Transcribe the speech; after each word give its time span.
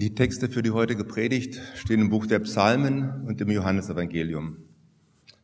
Die 0.00 0.14
Texte 0.14 0.48
für 0.48 0.62
die 0.62 0.70
heutige 0.70 1.04
Predigt 1.04 1.60
stehen 1.74 2.00
im 2.00 2.08
Buch 2.08 2.24
der 2.24 2.38
Psalmen 2.38 3.26
und 3.26 3.38
im 3.42 3.50
Johannesevangelium. 3.50 4.56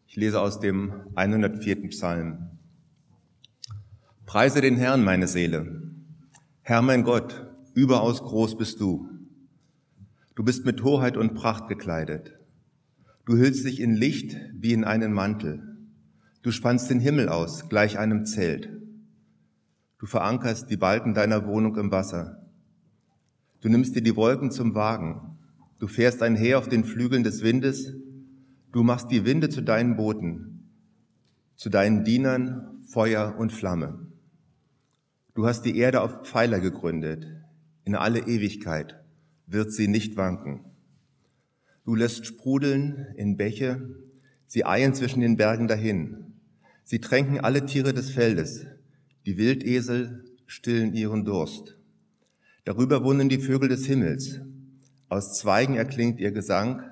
Ich 0.07 0.17
lese 0.17 0.41
aus 0.41 0.61
dem 0.61 0.95
104. 1.15 1.89
Psalm. 1.89 2.53
Preise 4.25 4.63
den 4.63 4.77
Herrn, 4.77 5.05
meine 5.05 5.27
Seele. 5.27 5.83
Herr 6.63 6.81
mein 6.81 7.05
Gott, 7.05 7.47
überaus 7.75 8.23
groß 8.23 8.57
bist 8.57 8.81
du. 8.81 9.11
Du 10.35 10.43
bist 10.43 10.65
mit 10.65 10.83
Hoheit 10.83 11.19
und 11.19 11.35
Pracht 11.35 11.69
gekleidet. 11.69 12.39
Du 13.27 13.37
hüllst 13.37 13.67
dich 13.67 13.79
in 13.79 13.95
Licht 13.95 14.39
wie 14.55 14.73
in 14.73 14.85
einen 14.85 15.13
Mantel. 15.13 15.77
Du 16.41 16.51
spannst 16.51 16.89
den 16.89 17.01
Himmel 17.01 17.29
aus, 17.29 17.69
gleich 17.69 17.99
einem 17.99 18.25
Zelt. 18.25 18.71
Du 19.99 20.07
verankerst 20.07 20.71
die 20.71 20.79
Balken 20.79 21.13
deiner 21.13 21.47
Wohnung 21.47 21.77
im 21.77 21.91
Wasser. 21.91 22.46
Du 23.61 23.69
nimmst 23.69 23.97
dir 23.97 24.03
die 24.03 24.17
Wolken 24.17 24.51
zum 24.51 24.75
Wagen. 24.75 25.39
Du 25.79 25.89
fährst 25.89 26.23
einher 26.23 26.59
auf 26.59 26.69
den 26.69 26.85
Flügeln 26.85 27.25
des 27.25 27.43
Windes. 27.43 27.93
Du 28.73 28.83
machst 28.83 29.11
die 29.11 29.25
Winde 29.25 29.49
zu 29.49 29.63
deinen 29.63 29.97
Booten, 29.97 30.71
zu 31.57 31.71
deinen 31.71 32.05
Dienern 32.05 32.83
Feuer 32.87 33.37
und 33.39 33.53
Flamme. 33.53 34.07
Du 35.35 35.47
hast 35.47 35.63
die 35.63 35.77
Erde 35.77 36.01
auf 36.01 36.27
Pfeiler 36.27 36.61
gegründet. 36.61 37.27
In 37.85 37.95
alle 37.95 38.21
Ewigkeit 38.21 39.03
wird 39.47 39.73
sie 39.73 39.89
nicht 39.89 40.17
wanken. 40.17 40.65
Du 41.85 41.95
lässt 41.95 42.27
sprudeln 42.27 43.07
in 43.17 43.37
Bäche. 43.37 43.97
Sie 44.47 44.65
eilen 44.65 44.95
zwischen 44.95 45.21
den 45.21 45.37
Bergen 45.37 45.69
dahin. 45.69 46.35
Sie 46.85 47.01
tränken 47.01 47.41
alle 47.41 47.67
Tiere 47.67 47.93
des 47.93 48.11
Feldes. 48.11 48.67
Die 49.25 49.37
Wildesel 49.37 50.25
stillen 50.47 50.95
ihren 50.95 51.25
Durst. 51.25 51.76
Darüber 52.67 53.05
wohnen 53.05 53.29
die 53.29 53.39
Vögel 53.39 53.69
des 53.69 53.87
Himmels. 53.87 54.41
Aus 55.09 55.39
Zweigen 55.39 55.77
erklingt 55.77 56.19
ihr 56.19 56.33
Gesang. 56.33 56.83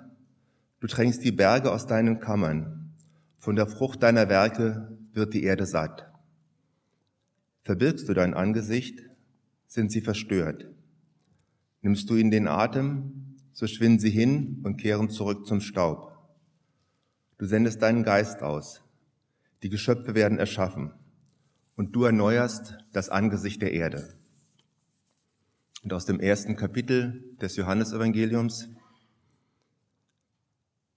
Du 0.78 0.86
tränkst 0.86 1.24
die 1.24 1.32
Berge 1.32 1.72
aus 1.72 1.88
deinen 1.88 2.20
Kammern. 2.20 2.94
Von 3.38 3.56
der 3.56 3.66
Frucht 3.66 4.00
deiner 4.04 4.28
Werke 4.28 4.96
wird 5.12 5.34
die 5.34 5.42
Erde 5.42 5.66
satt. 5.66 6.08
Verbirgst 7.64 8.08
du 8.08 8.14
dein 8.14 8.34
Angesicht, 8.34 9.00
sind 9.66 9.90
sie 9.90 10.00
verstört. 10.00 10.70
Nimmst 11.82 12.08
du 12.08 12.14
ihnen 12.14 12.30
den 12.30 12.46
Atem, 12.46 13.34
so 13.52 13.66
schwinden 13.66 13.98
sie 13.98 14.10
hin 14.10 14.60
und 14.62 14.76
kehren 14.76 15.10
zurück 15.10 15.44
zum 15.44 15.60
Staub. 15.60 16.16
Du 17.36 17.46
sendest 17.46 17.82
deinen 17.82 18.04
Geist 18.04 18.44
aus. 18.44 18.84
Die 19.64 19.70
Geschöpfe 19.70 20.14
werden 20.14 20.38
erschaffen. 20.38 20.92
Und 21.74 21.96
du 21.96 22.04
erneuerst 22.04 22.78
das 22.92 23.08
Angesicht 23.08 23.60
der 23.60 23.72
Erde 23.72 24.14
und 25.84 25.92
aus 25.92 26.06
dem 26.06 26.18
ersten 26.18 26.56
Kapitel 26.56 27.36
des 27.42 27.56
Johannesevangeliums. 27.56 28.70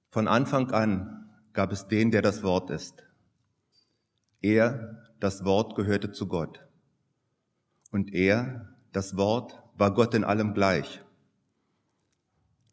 Von 0.10 0.30
Anfang 0.30 0.72
an 0.72 1.30
gab 1.52 1.74
es 1.74 1.88
den, 1.88 2.10
der 2.10 2.22
das 2.22 2.42
Wort 2.42 2.70
ist. 2.70 3.04
Er, 4.42 5.04
das 5.20 5.44
Wort, 5.44 5.76
gehörte 5.76 6.12
zu 6.14 6.28
Gott. 6.28 6.66
Und 7.92 8.14
er, 8.14 8.78
das 8.94 9.18
Wort, 9.18 9.62
war 9.76 9.94
Gott 9.94 10.14
in 10.14 10.24
allem 10.24 10.54
gleich. 10.54 11.04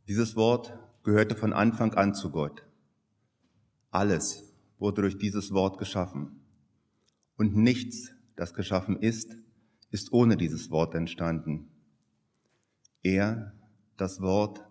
Dieses 0.07 0.37
Wort 0.37 0.79
gehörte 1.03 1.35
von 1.35 1.53
Anfang 1.53 1.95
an 1.95 2.15
zu 2.15 2.31
Gott. 2.31 2.65
Alles 3.91 4.55
wurde 4.79 5.03
durch 5.03 5.19
dieses 5.19 5.53
Wort 5.53 5.79
geschaffen. 5.79 6.41
Und 7.37 7.57
nichts, 7.57 8.13
das 8.37 8.55
geschaffen 8.55 9.01
ist, 9.01 9.37
ist 9.91 10.13
ohne 10.13 10.37
dieses 10.37 10.71
Wort 10.71 10.95
entstanden. 10.95 11.74
Er, 13.05 13.53
das 13.99 14.23
Wort, 14.23 14.65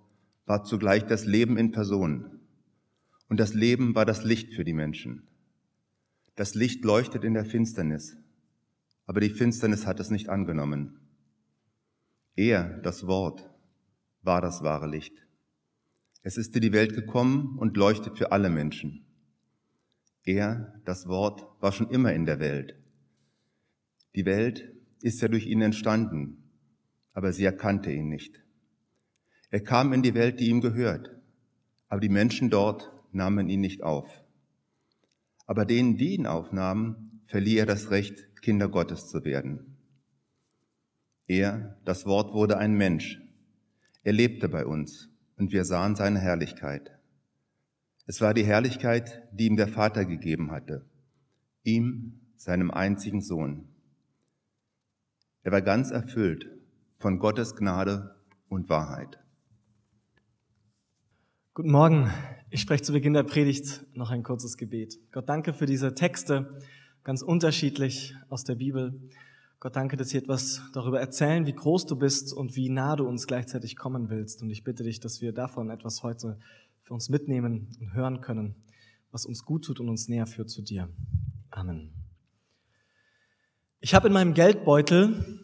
war 0.47 0.63
zugleich 0.63 1.05
das 1.05 1.25
Leben 1.25 1.55
in 1.55 1.71
Person. 1.71 2.39
Und 3.29 3.39
das 3.39 3.53
Leben 3.53 3.93
war 3.93 4.05
das 4.05 4.23
Licht 4.23 4.55
für 4.55 4.65
die 4.65 4.73
Menschen. 4.73 5.27
Das 6.35 6.55
Licht 6.55 6.83
leuchtet 6.83 7.23
in 7.23 7.35
der 7.35 7.45
Finsternis, 7.45 8.17
aber 9.05 9.19
die 9.19 9.29
Finsternis 9.29 9.85
hat 9.85 9.99
es 9.99 10.09
nicht 10.09 10.29
angenommen. 10.29 10.99
Er, 12.35 12.79
das 12.79 13.05
Wort, 13.05 13.51
war 14.23 14.41
das 14.41 14.63
wahre 14.63 14.87
Licht. 14.87 15.27
Es 16.23 16.37
ist 16.37 16.55
in 16.55 16.61
die 16.63 16.73
Welt 16.73 16.95
gekommen 16.95 17.59
und 17.59 17.77
leuchtet 17.77 18.17
für 18.17 18.31
alle 18.31 18.49
Menschen. 18.49 19.05
Er, 20.25 20.81
das 20.85 21.07
Wort, 21.07 21.45
war 21.61 21.71
schon 21.71 21.91
immer 21.91 22.13
in 22.13 22.25
der 22.25 22.39
Welt. 22.39 22.75
Die 24.15 24.25
Welt 24.25 24.73
ist 25.01 25.21
ja 25.21 25.27
durch 25.27 25.45
ihn 25.45 25.61
entstanden 25.61 26.42
aber 27.13 27.31
sie 27.31 27.45
erkannte 27.45 27.91
ihn 27.91 28.09
nicht. 28.09 28.43
Er 29.49 29.61
kam 29.61 29.93
in 29.93 30.01
die 30.01 30.15
Welt, 30.15 30.39
die 30.39 30.49
ihm 30.49 30.61
gehört, 30.61 31.15
aber 31.87 32.01
die 32.01 32.09
Menschen 32.09 32.49
dort 32.49 32.91
nahmen 33.11 33.49
ihn 33.49 33.61
nicht 33.61 33.83
auf. 33.83 34.23
Aber 35.45 35.65
denen, 35.65 35.97
die 35.97 36.15
ihn 36.15 36.25
aufnahmen, 36.25 37.21
verlieh 37.27 37.57
er 37.57 37.65
das 37.65 37.91
Recht, 37.91 38.41
Kinder 38.41 38.67
Gottes 38.67 39.09
zu 39.09 39.23
werden. 39.23 39.77
Er, 41.27 41.77
das 41.85 42.05
Wort, 42.05 42.33
wurde 42.33 42.57
ein 42.57 42.73
Mensch. 42.73 43.21
Er 44.03 44.13
lebte 44.13 44.49
bei 44.49 44.65
uns 44.65 45.09
und 45.37 45.51
wir 45.51 45.65
sahen 45.65 45.95
seine 45.95 46.19
Herrlichkeit. 46.19 46.91
Es 48.05 48.19
war 48.19 48.33
die 48.33 48.43
Herrlichkeit, 48.43 49.23
die 49.31 49.45
ihm 49.45 49.55
der 49.55 49.67
Vater 49.67 50.05
gegeben 50.05 50.51
hatte, 50.51 50.85
ihm, 51.63 52.19
seinem 52.35 52.71
einzigen 52.71 53.21
Sohn. 53.21 53.69
Er 55.43 55.53
war 55.53 55.61
ganz 55.61 55.91
erfüllt 55.91 56.52
von 57.03 57.19
Gottes 57.19 57.57
Gnade 57.57 58.15
und 58.47 58.69
Wahrheit. 58.69 59.19
Guten 61.53 61.69
Morgen. 61.69 62.09
Ich 62.49 62.61
spreche 62.61 62.81
zu 62.81 62.93
Beginn 62.93 63.11
der 63.11 63.23
Predigt 63.23 63.85
noch 63.93 64.09
ein 64.09 64.23
kurzes 64.23 64.55
Gebet. 64.55 64.97
Gott, 65.11 65.27
danke 65.27 65.51
für 65.51 65.65
diese 65.65 65.95
Texte, 65.95 66.61
ganz 67.03 67.21
unterschiedlich 67.21 68.15
aus 68.29 68.45
der 68.45 68.55
Bibel. 68.55 69.01
Gott, 69.59 69.75
danke, 69.75 69.97
dass 69.97 70.11
Sie 70.11 70.17
etwas 70.17 70.61
darüber 70.71 71.01
erzählen, 71.01 71.45
wie 71.45 71.51
groß 71.51 71.87
du 71.87 71.97
bist 71.97 72.31
und 72.31 72.55
wie 72.55 72.69
nah 72.69 72.95
du 72.95 73.05
uns 73.05 73.27
gleichzeitig 73.27 73.75
kommen 73.75 74.09
willst. 74.09 74.41
Und 74.41 74.49
ich 74.49 74.63
bitte 74.63 74.85
dich, 74.85 75.01
dass 75.01 75.19
wir 75.19 75.33
davon 75.33 75.71
etwas 75.71 76.03
heute 76.03 76.39
für 76.83 76.93
uns 76.93 77.09
mitnehmen 77.09 77.67
und 77.81 77.93
hören 77.93 78.21
können, 78.21 78.55
was 79.11 79.25
uns 79.25 79.43
gut 79.43 79.65
tut 79.65 79.81
und 79.81 79.89
uns 79.89 80.07
näher 80.07 80.25
führt 80.25 80.49
zu 80.49 80.61
dir. 80.61 80.87
Amen. 81.49 81.91
Ich 83.81 83.93
habe 83.93 84.07
in 84.07 84.13
meinem 84.13 84.33
Geldbeutel 84.33 85.42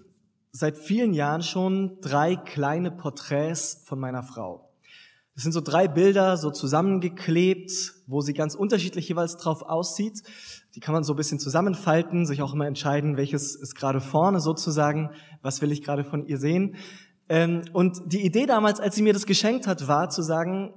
seit 0.52 0.78
vielen 0.78 1.14
Jahren 1.14 1.44
schon 1.44 2.00
drei 2.02 2.36
kleine 2.36 2.92
Porträts 2.92 3.82
von 3.86 4.00
meiner 4.00 4.24
Frau. 4.24 4.70
Das 5.36 5.44
sind 5.44 5.54
so 5.54 5.62
drei 5.62 5.88
Bilder, 5.88 6.36
so 6.36 6.52
zusammengeklebt, 6.52 7.72
wo 8.08 8.20
sie 8.20 8.34
ganz 8.34 8.56
unterschiedlich 8.56 9.08
jeweils 9.08 9.38
drauf 9.38 9.62
aussieht. 9.62 10.22
Die 10.76 10.82
kann 10.82 10.94
man 10.94 11.06
so 11.06 11.14
ein 11.14 11.16
bisschen 11.16 11.40
zusammenfalten, 11.40 12.26
sich 12.26 12.42
auch 12.42 12.54
immer 12.54 12.68
entscheiden, 12.68 13.16
welches 13.16 13.56
ist 13.56 13.76
gerade 13.76 14.02
vorne 14.02 14.42
sozusagen, 14.42 15.12
was 15.42 15.62
will 15.62 15.72
ich 15.72 15.82
gerade 15.82 16.04
von 16.04 16.26
ihr 16.26 16.38
sehen. 16.38 16.76
Ähm, 17.30 17.62
und 17.72 18.12
die 18.12 18.26
Idee 18.26 18.48
damals, 18.48 18.80
als 18.80 18.96
sie 18.96 19.02
mir 19.02 19.14
das 19.14 19.26
geschenkt 19.26 19.66
hat, 19.66 19.88
war 19.88 20.10
zu 20.10 20.24
sagen, 20.24 20.74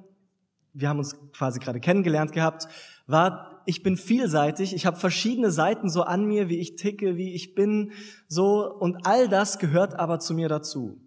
wir 0.75 0.89
haben 0.89 0.99
uns 0.99 1.17
quasi 1.33 1.59
gerade 1.59 1.81
kennengelernt 1.81 2.33
gehabt, 2.33 2.69
war 3.07 3.53
ich 3.65 3.83
bin 3.83 3.97
vielseitig, 3.97 4.75
ich 4.75 4.87
habe 4.87 4.97
verschiedene 4.97 5.51
Seiten 5.51 5.89
so 5.89 6.03
an 6.03 6.25
mir, 6.25 6.49
wie 6.49 6.59
ich 6.59 6.77
ticke, 6.77 7.17
wie 7.17 7.33
ich 7.35 7.55
bin, 7.55 7.93
so 8.29 8.69
und 8.73 9.07
all 9.07 9.29
das 9.29 9.59
gehört 9.59 9.99
aber 9.99 10.19
zu 10.19 10.35
mir 10.35 10.49
dazu. 10.49 11.01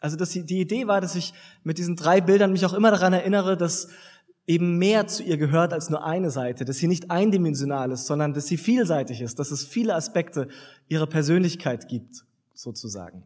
Also 0.00 0.16
das, 0.16 0.30
die 0.30 0.60
Idee 0.60 0.86
war, 0.86 1.00
dass 1.00 1.16
ich 1.16 1.34
mit 1.64 1.78
diesen 1.78 1.96
drei 1.96 2.20
Bildern 2.20 2.52
mich 2.52 2.64
auch 2.64 2.72
immer 2.72 2.90
daran 2.90 3.12
erinnere, 3.12 3.56
dass 3.56 3.88
eben 4.46 4.78
mehr 4.78 5.06
zu 5.06 5.22
ihr 5.22 5.36
gehört 5.36 5.72
als 5.72 5.90
nur 5.90 6.04
eine 6.04 6.30
Seite, 6.30 6.64
dass 6.64 6.78
sie 6.78 6.86
nicht 6.86 7.10
eindimensional 7.10 7.90
ist, 7.90 8.06
sondern 8.06 8.32
dass 8.32 8.46
sie 8.46 8.56
vielseitig 8.56 9.20
ist, 9.20 9.38
dass 9.38 9.50
es 9.50 9.64
viele 9.64 9.94
Aspekte 9.94 10.48
ihrer 10.88 11.06
Persönlichkeit 11.06 11.88
gibt, 11.88 12.24
sozusagen. 12.54 13.24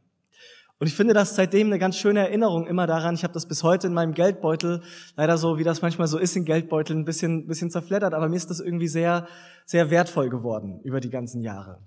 Und 0.83 0.89
ich 0.89 0.97
finde 0.97 1.15
das 1.15 1.37
seitdem 1.37 1.69
eine 1.69 1.79
ganz 1.79 1.97
schöne 1.97 2.19
Erinnerung 2.19 2.67
immer 2.67 2.89
daran. 2.89 3.15
Ich 3.15 3.23
habe 3.23 3.33
das 3.33 3.47
bis 3.47 3.63
heute 3.63 3.87
in 3.87 3.93
meinem 3.93 4.15
Geldbeutel, 4.15 4.83
leider 5.17 5.39
so, 5.39 5.57
wie 5.57 5.63
das 5.63 5.81
manchmal 5.81 6.09
so 6.09 6.19
ist 6.19 6.35
in 6.35 6.45
Geldbeuteln, 6.45 6.99
ein 6.99 7.05
bisschen, 7.05 7.47
bisschen 7.47 7.71
zerfleddert, 7.71 8.15
aber 8.15 8.29
mir 8.29 8.35
ist 8.35 8.51
das 8.51 8.59
irgendwie 8.59 8.89
sehr, 8.89 9.29
sehr 9.65 9.93
wertvoll 9.93 10.29
geworden 10.29 10.81
über 10.83 10.99
die 10.99 11.09
ganzen 11.09 11.41
Jahre. 11.41 11.79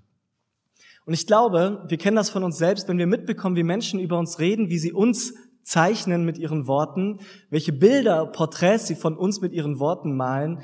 Und 1.04 1.12
ich 1.12 1.26
glaube, 1.26 1.84
wir 1.86 1.98
kennen 1.98 2.16
das 2.16 2.30
von 2.30 2.42
uns 2.42 2.56
selbst, 2.56 2.88
wenn 2.88 2.96
wir 2.96 3.06
mitbekommen, 3.06 3.54
wie 3.54 3.64
Menschen 3.64 4.00
über 4.00 4.18
uns 4.18 4.38
reden, 4.38 4.70
wie 4.70 4.78
sie 4.78 4.94
uns 4.94 5.34
zeichnen 5.62 6.24
mit 6.24 6.38
ihren 6.38 6.66
Worten, 6.66 7.18
welche 7.50 7.74
Bilder, 7.74 8.24
Porträts 8.24 8.86
sie 8.86 8.94
von 8.94 9.14
uns 9.14 9.42
mit 9.42 9.52
ihren 9.52 9.78
Worten 9.78 10.16
malen, 10.16 10.62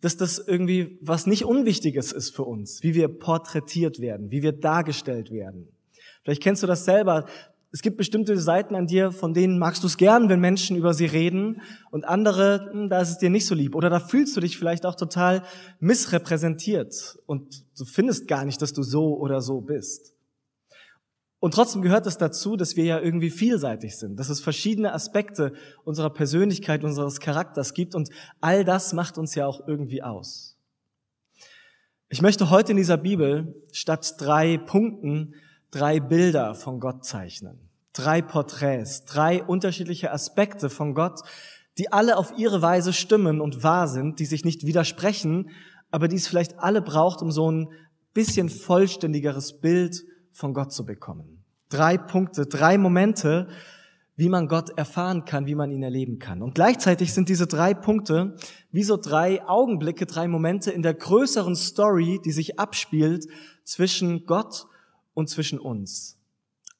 dass 0.00 0.16
das 0.16 0.40
irgendwie 0.44 0.98
was 1.00 1.28
nicht 1.28 1.44
Unwichtiges 1.44 2.10
ist 2.10 2.34
für 2.34 2.42
uns, 2.42 2.82
wie 2.82 2.94
wir 2.94 3.06
porträtiert 3.06 4.00
werden, 4.00 4.32
wie 4.32 4.42
wir 4.42 4.50
dargestellt 4.50 5.30
werden. 5.30 5.68
Vielleicht 6.24 6.42
kennst 6.42 6.64
du 6.64 6.66
das 6.66 6.84
selber. 6.84 7.26
Es 7.70 7.82
gibt 7.82 7.98
bestimmte 7.98 8.38
Seiten 8.38 8.74
an 8.74 8.86
dir, 8.86 9.12
von 9.12 9.34
denen 9.34 9.58
magst 9.58 9.82
du 9.82 9.88
es 9.88 9.98
gern, 9.98 10.30
wenn 10.30 10.40
Menschen 10.40 10.76
über 10.76 10.94
sie 10.94 11.04
reden, 11.04 11.60
und 11.90 12.06
andere, 12.06 12.70
hm, 12.72 12.88
da 12.88 13.00
ist 13.00 13.10
es 13.10 13.18
dir 13.18 13.28
nicht 13.28 13.46
so 13.46 13.54
lieb. 13.54 13.74
Oder 13.74 13.90
da 13.90 14.00
fühlst 14.00 14.36
du 14.36 14.40
dich 14.40 14.56
vielleicht 14.56 14.86
auch 14.86 14.94
total 14.94 15.42
missrepräsentiert 15.78 17.18
und 17.26 17.64
du 17.78 17.84
findest 17.84 18.26
gar 18.26 18.44
nicht, 18.44 18.62
dass 18.62 18.72
du 18.72 18.82
so 18.82 19.18
oder 19.18 19.42
so 19.42 19.60
bist. 19.60 20.14
Und 21.40 21.54
trotzdem 21.54 21.82
gehört 21.82 22.06
es 22.06 22.18
dazu, 22.18 22.56
dass 22.56 22.74
wir 22.74 22.84
ja 22.84 22.98
irgendwie 22.98 23.30
vielseitig 23.30 23.96
sind, 23.96 24.18
dass 24.18 24.28
es 24.28 24.40
verschiedene 24.40 24.92
Aspekte 24.92 25.52
unserer 25.84 26.10
Persönlichkeit, 26.10 26.82
unseres 26.82 27.20
Charakters 27.20 27.74
gibt 27.74 27.94
und 27.94 28.08
all 28.40 28.64
das 28.64 28.92
macht 28.92 29.18
uns 29.18 29.34
ja 29.34 29.46
auch 29.46 29.68
irgendwie 29.68 30.02
aus. 30.02 30.56
Ich 32.08 32.22
möchte 32.22 32.50
heute 32.50 32.72
in 32.72 32.78
dieser 32.78 32.96
Bibel 32.96 33.54
statt 33.70 34.14
drei 34.18 34.56
Punkten 34.56 35.34
drei 35.70 36.00
Bilder 36.00 36.54
von 36.54 36.80
Gott 36.80 37.04
zeichnen. 37.04 37.58
Drei 37.92 38.22
Porträts, 38.22 39.04
drei 39.04 39.42
unterschiedliche 39.42 40.12
Aspekte 40.12 40.70
von 40.70 40.94
Gott, 40.94 41.20
die 41.78 41.92
alle 41.92 42.16
auf 42.16 42.32
ihre 42.36 42.62
Weise 42.62 42.92
stimmen 42.92 43.40
und 43.40 43.62
wahr 43.62 43.88
sind, 43.88 44.18
die 44.18 44.26
sich 44.26 44.44
nicht 44.44 44.66
widersprechen, 44.66 45.50
aber 45.90 46.08
die 46.08 46.16
es 46.16 46.28
vielleicht 46.28 46.58
alle 46.58 46.82
braucht, 46.82 47.22
um 47.22 47.30
so 47.30 47.50
ein 47.50 47.68
bisschen 48.14 48.48
vollständigeres 48.48 49.60
Bild 49.60 50.04
von 50.32 50.54
Gott 50.54 50.72
zu 50.72 50.84
bekommen. 50.84 51.44
Drei 51.68 51.98
Punkte, 51.98 52.46
drei 52.46 52.78
Momente, 52.78 53.48
wie 54.16 54.28
man 54.28 54.48
Gott 54.48 54.76
erfahren 54.76 55.24
kann, 55.24 55.46
wie 55.46 55.54
man 55.54 55.70
ihn 55.70 55.82
erleben 55.82 56.18
kann. 56.18 56.42
Und 56.42 56.56
gleichzeitig 56.56 57.14
sind 57.14 57.28
diese 57.28 57.46
drei 57.46 57.72
Punkte 57.74 58.34
wie 58.72 58.82
so 58.82 58.96
drei 58.96 59.46
Augenblicke, 59.46 60.06
drei 60.06 60.26
Momente 60.26 60.72
in 60.72 60.82
der 60.82 60.94
größeren 60.94 61.54
Story, 61.54 62.20
die 62.24 62.32
sich 62.32 62.58
abspielt 62.58 63.26
zwischen 63.62 64.26
Gott 64.26 64.66
und 65.18 65.28
zwischen 65.28 65.58
uns. 65.58 66.16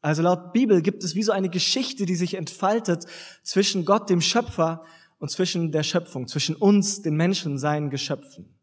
Also 0.00 0.22
laut 0.22 0.52
Bibel 0.52 0.80
gibt 0.80 1.02
es 1.02 1.16
wie 1.16 1.24
so 1.24 1.32
eine 1.32 1.48
Geschichte, 1.48 2.06
die 2.06 2.14
sich 2.14 2.34
entfaltet 2.34 3.04
zwischen 3.42 3.84
Gott, 3.84 4.08
dem 4.08 4.20
Schöpfer, 4.20 4.84
und 5.18 5.32
zwischen 5.32 5.72
der 5.72 5.82
Schöpfung, 5.82 6.28
zwischen 6.28 6.54
uns, 6.54 7.02
den 7.02 7.16
Menschen, 7.16 7.58
seinen 7.58 7.90
Geschöpfen. 7.90 8.54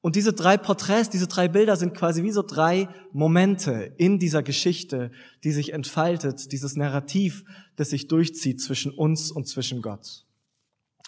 Und 0.00 0.16
diese 0.16 0.32
drei 0.32 0.56
Porträts, 0.56 1.10
diese 1.10 1.26
drei 1.26 1.48
Bilder 1.48 1.76
sind 1.76 1.94
quasi 1.94 2.22
wie 2.22 2.30
so 2.30 2.42
drei 2.42 2.88
Momente 3.12 3.92
in 3.98 4.18
dieser 4.18 4.42
Geschichte, 4.42 5.12
die 5.44 5.52
sich 5.52 5.74
entfaltet, 5.74 6.50
dieses 6.50 6.74
Narrativ, 6.74 7.44
das 7.76 7.90
sich 7.90 8.08
durchzieht 8.08 8.62
zwischen 8.62 8.92
uns 8.92 9.30
und 9.30 9.46
zwischen 9.46 9.82
Gott. 9.82 10.24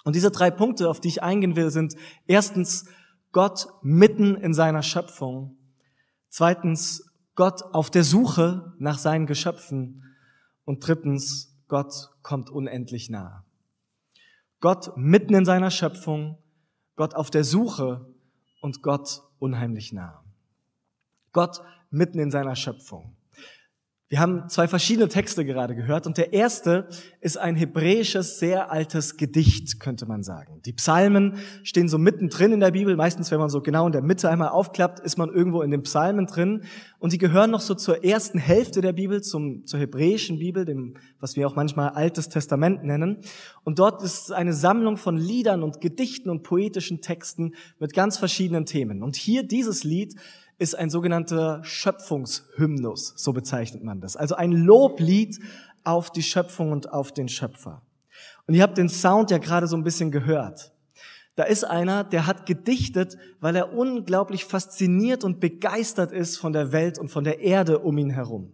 Und 0.04 0.14
diese 0.14 0.30
drei 0.30 0.50
Punkte, 0.50 0.90
auf 0.90 1.00
die 1.00 1.08
ich 1.08 1.22
eingehen 1.22 1.56
will, 1.56 1.70
sind 1.70 1.94
erstens 2.26 2.84
Gott 3.32 3.68
mitten 3.82 4.36
in 4.36 4.52
seiner 4.52 4.82
Schöpfung, 4.82 5.56
zweitens 6.28 7.03
Gott 7.34 7.62
auf 7.74 7.90
der 7.90 8.04
Suche 8.04 8.74
nach 8.78 8.98
seinen 8.98 9.26
Geschöpfen 9.26 10.04
und 10.64 10.86
drittens 10.86 11.56
Gott 11.68 12.10
kommt 12.22 12.50
unendlich 12.50 13.10
nah. 13.10 13.44
Gott 14.60 14.96
mitten 14.96 15.34
in 15.34 15.44
seiner 15.44 15.70
Schöpfung, 15.70 16.38
Gott 16.96 17.14
auf 17.14 17.30
der 17.30 17.44
Suche 17.44 18.06
und 18.60 18.82
Gott 18.82 19.22
unheimlich 19.38 19.92
nah. 19.92 20.24
Gott 21.32 21.60
mitten 21.90 22.18
in 22.18 22.30
seiner 22.30 22.56
Schöpfung. 22.56 23.16
Wir 24.10 24.20
haben 24.20 24.50
zwei 24.50 24.68
verschiedene 24.68 25.08
Texte 25.08 25.46
gerade 25.46 25.74
gehört 25.74 26.06
und 26.06 26.18
der 26.18 26.34
erste 26.34 26.88
ist 27.22 27.38
ein 27.38 27.56
hebräisches, 27.56 28.38
sehr 28.38 28.70
altes 28.70 29.16
Gedicht, 29.16 29.80
könnte 29.80 30.04
man 30.04 30.22
sagen. 30.22 30.60
Die 30.66 30.74
Psalmen 30.74 31.38
stehen 31.62 31.88
so 31.88 31.96
mittendrin 31.96 32.52
in 32.52 32.60
der 32.60 32.72
Bibel. 32.72 32.96
Meistens, 32.96 33.30
wenn 33.30 33.38
man 33.38 33.48
so 33.48 33.62
genau 33.62 33.86
in 33.86 33.92
der 33.92 34.02
Mitte 34.02 34.28
einmal 34.28 34.50
aufklappt, 34.50 35.00
ist 35.00 35.16
man 35.16 35.30
irgendwo 35.30 35.62
in 35.62 35.70
den 35.70 35.82
Psalmen 35.84 36.26
drin. 36.26 36.64
Und 36.98 37.14
die 37.14 37.18
gehören 37.18 37.50
noch 37.50 37.62
so 37.62 37.74
zur 37.74 38.04
ersten 38.04 38.38
Hälfte 38.38 38.82
der 38.82 38.92
Bibel, 38.92 39.22
zum, 39.22 39.64
zur 39.64 39.80
hebräischen 39.80 40.38
Bibel, 40.38 40.66
dem, 40.66 40.98
was 41.18 41.34
wir 41.34 41.46
auch 41.46 41.56
manchmal 41.56 41.88
Altes 41.88 42.28
Testament 42.28 42.84
nennen. 42.84 43.22
Und 43.64 43.78
dort 43.78 44.02
ist 44.02 44.30
eine 44.32 44.52
Sammlung 44.52 44.98
von 44.98 45.16
Liedern 45.16 45.62
und 45.62 45.80
Gedichten 45.80 46.28
und 46.28 46.42
poetischen 46.42 47.00
Texten 47.00 47.54
mit 47.78 47.94
ganz 47.94 48.18
verschiedenen 48.18 48.66
Themen. 48.66 49.02
Und 49.02 49.16
hier 49.16 49.44
dieses 49.44 49.82
Lied 49.82 50.14
ist 50.58 50.74
ein 50.76 50.90
sogenannter 50.90 51.62
Schöpfungshymnus, 51.64 53.14
so 53.16 53.32
bezeichnet 53.32 53.82
man 53.82 54.00
das. 54.00 54.16
Also 54.16 54.34
ein 54.34 54.52
Loblied 54.52 55.38
auf 55.82 56.10
die 56.10 56.22
Schöpfung 56.22 56.72
und 56.72 56.92
auf 56.92 57.12
den 57.12 57.28
Schöpfer. 57.28 57.82
Und 58.46 58.54
ihr 58.54 58.62
habt 58.62 58.78
den 58.78 58.88
Sound 58.88 59.30
ja 59.30 59.38
gerade 59.38 59.66
so 59.66 59.76
ein 59.76 59.84
bisschen 59.84 60.10
gehört. 60.10 60.72
Da 61.36 61.44
ist 61.44 61.64
einer, 61.64 62.04
der 62.04 62.26
hat 62.26 62.46
gedichtet, 62.46 63.16
weil 63.40 63.56
er 63.56 63.72
unglaublich 63.72 64.44
fasziniert 64.44 65.24
und 65.24 65.40
begeistert 65.40 66.12
ist 66.12 66.36
von 66.36 66.52
der 66.52 66.70
Welt 66.70 66.98
und 66.98 67.08
von 67.08 67.24
der 67.24 67.40
Erde 67.40 67.80
um 67.80 67.98
ihn 67.98 68.10
herum. 68.10 68.52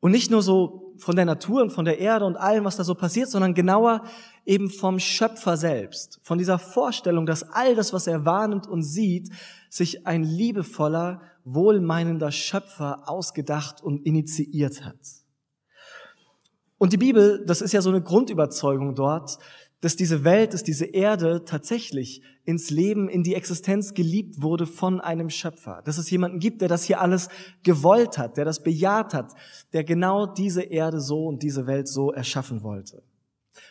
Und 0.00 0.10
nicht 0.10 0.30
nur 0.30 0.42
so 0.42 0.91
von 0.98 1.16
der 1.16 1.24
Natur 1.24 1.62
und 1.62 1.70
von 1.70 1.84
der 1.84 1.98
Erde 1.98 2.24
und 2.24 2.36
allem, 2.36 2.64
was 2.64 2.76
da 2.76 2.84
so 2.84 2.94
passiert, 2.94 3.28
sondern 3.28 3.54
genauer 3.54 4.02
eben 4.44 4.70
vom 4.70 4.98
Schöpfer 4.98 5.56
selbst. 5.56 6.20
Von 6.22 6.38
dieser 6.38 6.58
Vorstellung, 6.58 7.26
dass 7.26 7.42
all 7.50 7.74
das, 7.74 7.92
was 7.92 8.06
er 8.06 8.24
wahrnimmt 8.24 8.66
und 8.66 8.82
sieht, 8.82 9.30
sich 9.68 10.06
ein 10.06 10.24
liebevoller, 10.24 11.22
wohlmeinender 11.44 12.30
Schöpfer 12.30 13.08
ausgedacht 13.08 13.82
und 13.82 14.06
initiiert 14.06 14.84
hat. 14.84 14.98
Und 16.78 16.92
die 16.92 16.98
Bibel, 16.98 17.44
das 17.46 17.62
ist 17.62 17.72
ja 17.72 17.80
so 17.80 17.90
eine 17.90 18.02
Grundüberzeugung 18.02 18.94
dort, 18.94 19.38
dass 19.82 19.96
diese 19.96 20.22
Welt, 20.22 20.54
dass 20.54 20.62
diese 20.62 20.86
Erde 20.86 21.44
tatsächlich 21.44 22.22
ins 22.44 22.70
Leben, 22.70 23.08
in 23.08 23.24
die 23.24 23.34
Existenz 23.34 23.94
geliebt 23.94 24.40
wurde 24.40 24.64
von 24.64 25.00
einem 25.00 25.28
Schöpfer. 25.28 25.82
Dass 25.84 25.98
es 25.98 26.08
jemanden 26.08 26.38
gibt, 26.38 26.60
der 26.60 26.68
das 26.68 26.84
hier 26.84 27.00
alles 27.00 27.28
gewollt 27.64 28.16
hat, 28.16 28.36
der 28.36 28.44
das 28.44 28.62
bejaht 28.62 29.12
hat, 29.12 29.32
der 29.72 29.82
genau 29.82 30.26
diese 30.26 30.62
Erde 30.62 31.00
so 31.00 31.26
und 31.26 31.42
diese 31.42 31.66
Welt 31.66 31.88
so 31.88 32.12
erschaffen 32.12 32.62
wollte. 32.62 33.02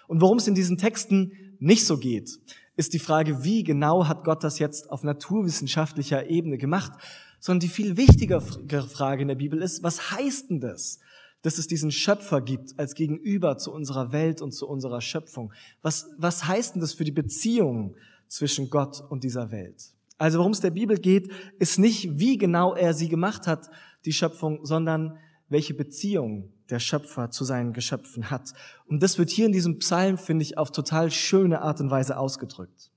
Und 0.08 0.19
worum 0.19 0.38
es 0.38 0.48
in 0.48 0.56
diesen 0.56 0.78
Texten 0.78 1.56
nicht 1.60 1.86
so 1.86 1.98
geht, 1.98 2.30
ist 2.75 2.94
die 2.94 3.00
Frage, 3.00 3.46
wie 3.46 3.64
genau 3.64 4.06
hat 4.06 4.25
Gott 4.25 4.44
das 4.44 4.60
jetzt 4.60 4.92
auf 4.92 5.04
naturwissenschaftlicher 5.04 6.30
Ebene 6.30 6.57
gemacht, 6.57 6.92
sondern 7.40 7.62
die 7.62 7.69
viel 7.69 7.96
wichtigere 7.96 8.42
Frage 8.42 9.22
in 9.22 9.30
der 9.30 9.36
Bibel 9.36 9.62
ist, 9.62 9.81
was 9.81 10.12
heißt 10.12 10.50
denn 10.50 10.60
das, 10.60 11.00
dass 11.42 11.58
es 11.58 11.68
diesen 11.68 11.92
Schöpfer 11.92 12.42
gibt 12.42 12.78
als 12.80 12.96
Gegenüber 12.96 13.58
zu 13.58 13.74
unserer 13.74 14.12
Welt 14.12 14.42
und 14.42 14.52
zu 14.52 14.68
unserer 14.68 15.02
Schöpfung? 15.02 15.54
Was, 15.82 16.08
was 16.18 16.48
heißt 16.48 16.76
denn 16.76 16.82
das 16.82 16.94
für 16.94 17.04
die 17.04 17.12
Beziehung 17.12 17.96
zwischen 18.28 18.70
Gott 18.70 19.04
und 19.10 19.24
dieser 19.24 19.52
Welt? 19.52 19.94
Also 20.18 20.38
worum 20.38 20.52
es 20.52 20.60
der 20.60 20.70
Bibel 20.70 20.98
geht, 20.98 21.32
ist 21.58 21.80
nicht, 21.80 22.20
wie 22.20 22.38
genau 22.38 22.76
er 22.76 22.94
sie 22.94 23.10
gemacht 23.10 23.48
hat, 23.48 23.70
die 24.06 24.14
Schöpfung, 24.14 24.66
sondern 24.66 25.18
welche 25.50 25.74
Beziehung 25.74 26.54
der 26.70 26.80
Schöpfer 26.80 27.32
zu 27.32 27.44
seinen 27.44 27.74
Geschöpfen 27.74 28.30
hat. 28.30 28.54
Und 28.86 29.04
das 29.04 29.18
wird 29.18 29.30
hier 29.30 29.48
in 29.48 29.52
diesem 29.52 29.80
Psalm, 29.80 30.18
finde 30.18 30.44
ich, 30.44 30.58
auf 30.58 30.72
total 30.72 31.12
schöne 31.12 31.62
Art 31.62 31.82
und 31.82 31.92
Weise 31.92 32.18
ausgedrückt. 32.18 32.92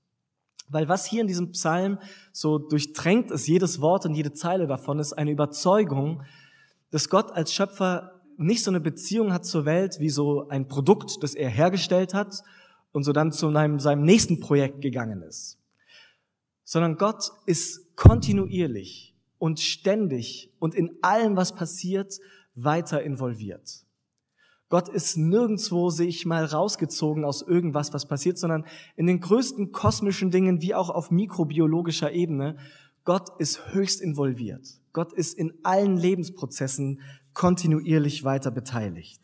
Weil 0.69 0.87
was 0.87 1.05
hier 1.05 1.21
in 1.21 1.27
diesem 1.27 1.51
Psalm 1.51 1.99
so 2.31 2.57
durchtränkt 2.57 3.31
ist, 3.31 3.47
jedes 3.47 3.81
Wort 3.81 4.05
und 4.05 4.15
jede 4.15 4.33
Zeile 4.33 4.67
davon 4.67 4.99
ist 4.99 5.13
eine 5.13 5.31
Überzeugung, 5.31 6.23
dass 6.91 7.09
Gott 7.09 7.31
als 7.31 7.53
Schöpfer 7.53 8.14
nicht 8.37 8.63
so 8.63 8.71
eine 8.71 8.79
Beziehung 8.79 9.33
hat 9.33 9.45
zur 9.45 9.65
Welt 9.65 9.99
wie 9.99 10.09
so 10.09 10.47
ein 10.49 10.67
Produkt, 10.67 11.23
das 11.23 11.35
er 11.35 11.49
hergestellt 11.49 12.13
hat 12.13 12.43
und 12.91 13.03
so 13.03 13.13
dann 13.13 13.31
zu 13.31 13.47
einem, 13.47 13.79
seinem 13.79 14.03
nächsten 14.03 14.39
Projekt 14.39 14.81
gegangen 14.81 15.21
ist. 15.21 15.59
Sondern 16.63 16.97
Gott 16.97 17.31
ist 17.45 17.95
kontinuierlich 17.95 19.15
und 19.37 19.59
ständig 19.59 20.51
und 20.59 20.75
in 20.75 20.91
allem, 21.01 21.35
was 21.35 21.55
passiert, 21.55 22.19
weiter 22.55 23.03
involviert. 23.03 23.85
Gott 24.69 24.89
ist 24.89 25.15
nirgendwo 25.17 25.89
sich 25.89 26.25
mal 26.25 26.43
rausgezogen 26.43 27.23
aus 27.23 27.41
irgendwas, 27.41 27.93
was 27.93 28.07
passiert, 28.07 28.37
sondern 28.37 28.65
in 28.95 29.05
den 29.05 29.19
größten 29.19 29.71
kosmischen 29.71 30.31
Dingen 30.31 30.61
wie 30.61 30.73
auch 30.73 30.89
auf 30.89 31.11
mikrobiologischer 31.11 32.11
Ebene. 32.11 32.57
Gott 33.03 33.29
ist 33.39 33.73
höchst 33.73 34.01
involviert. 34.01 34.67
Gott 34.91 35.13
ist 35.13 35.37
in 35.37 35.53
allen 35.63 35.97
Lebensprozessen 35.97 37.01
kontinuierlich 37.35 38.23
weiter 38.23 38.49
beteiligt. 38.49 39.21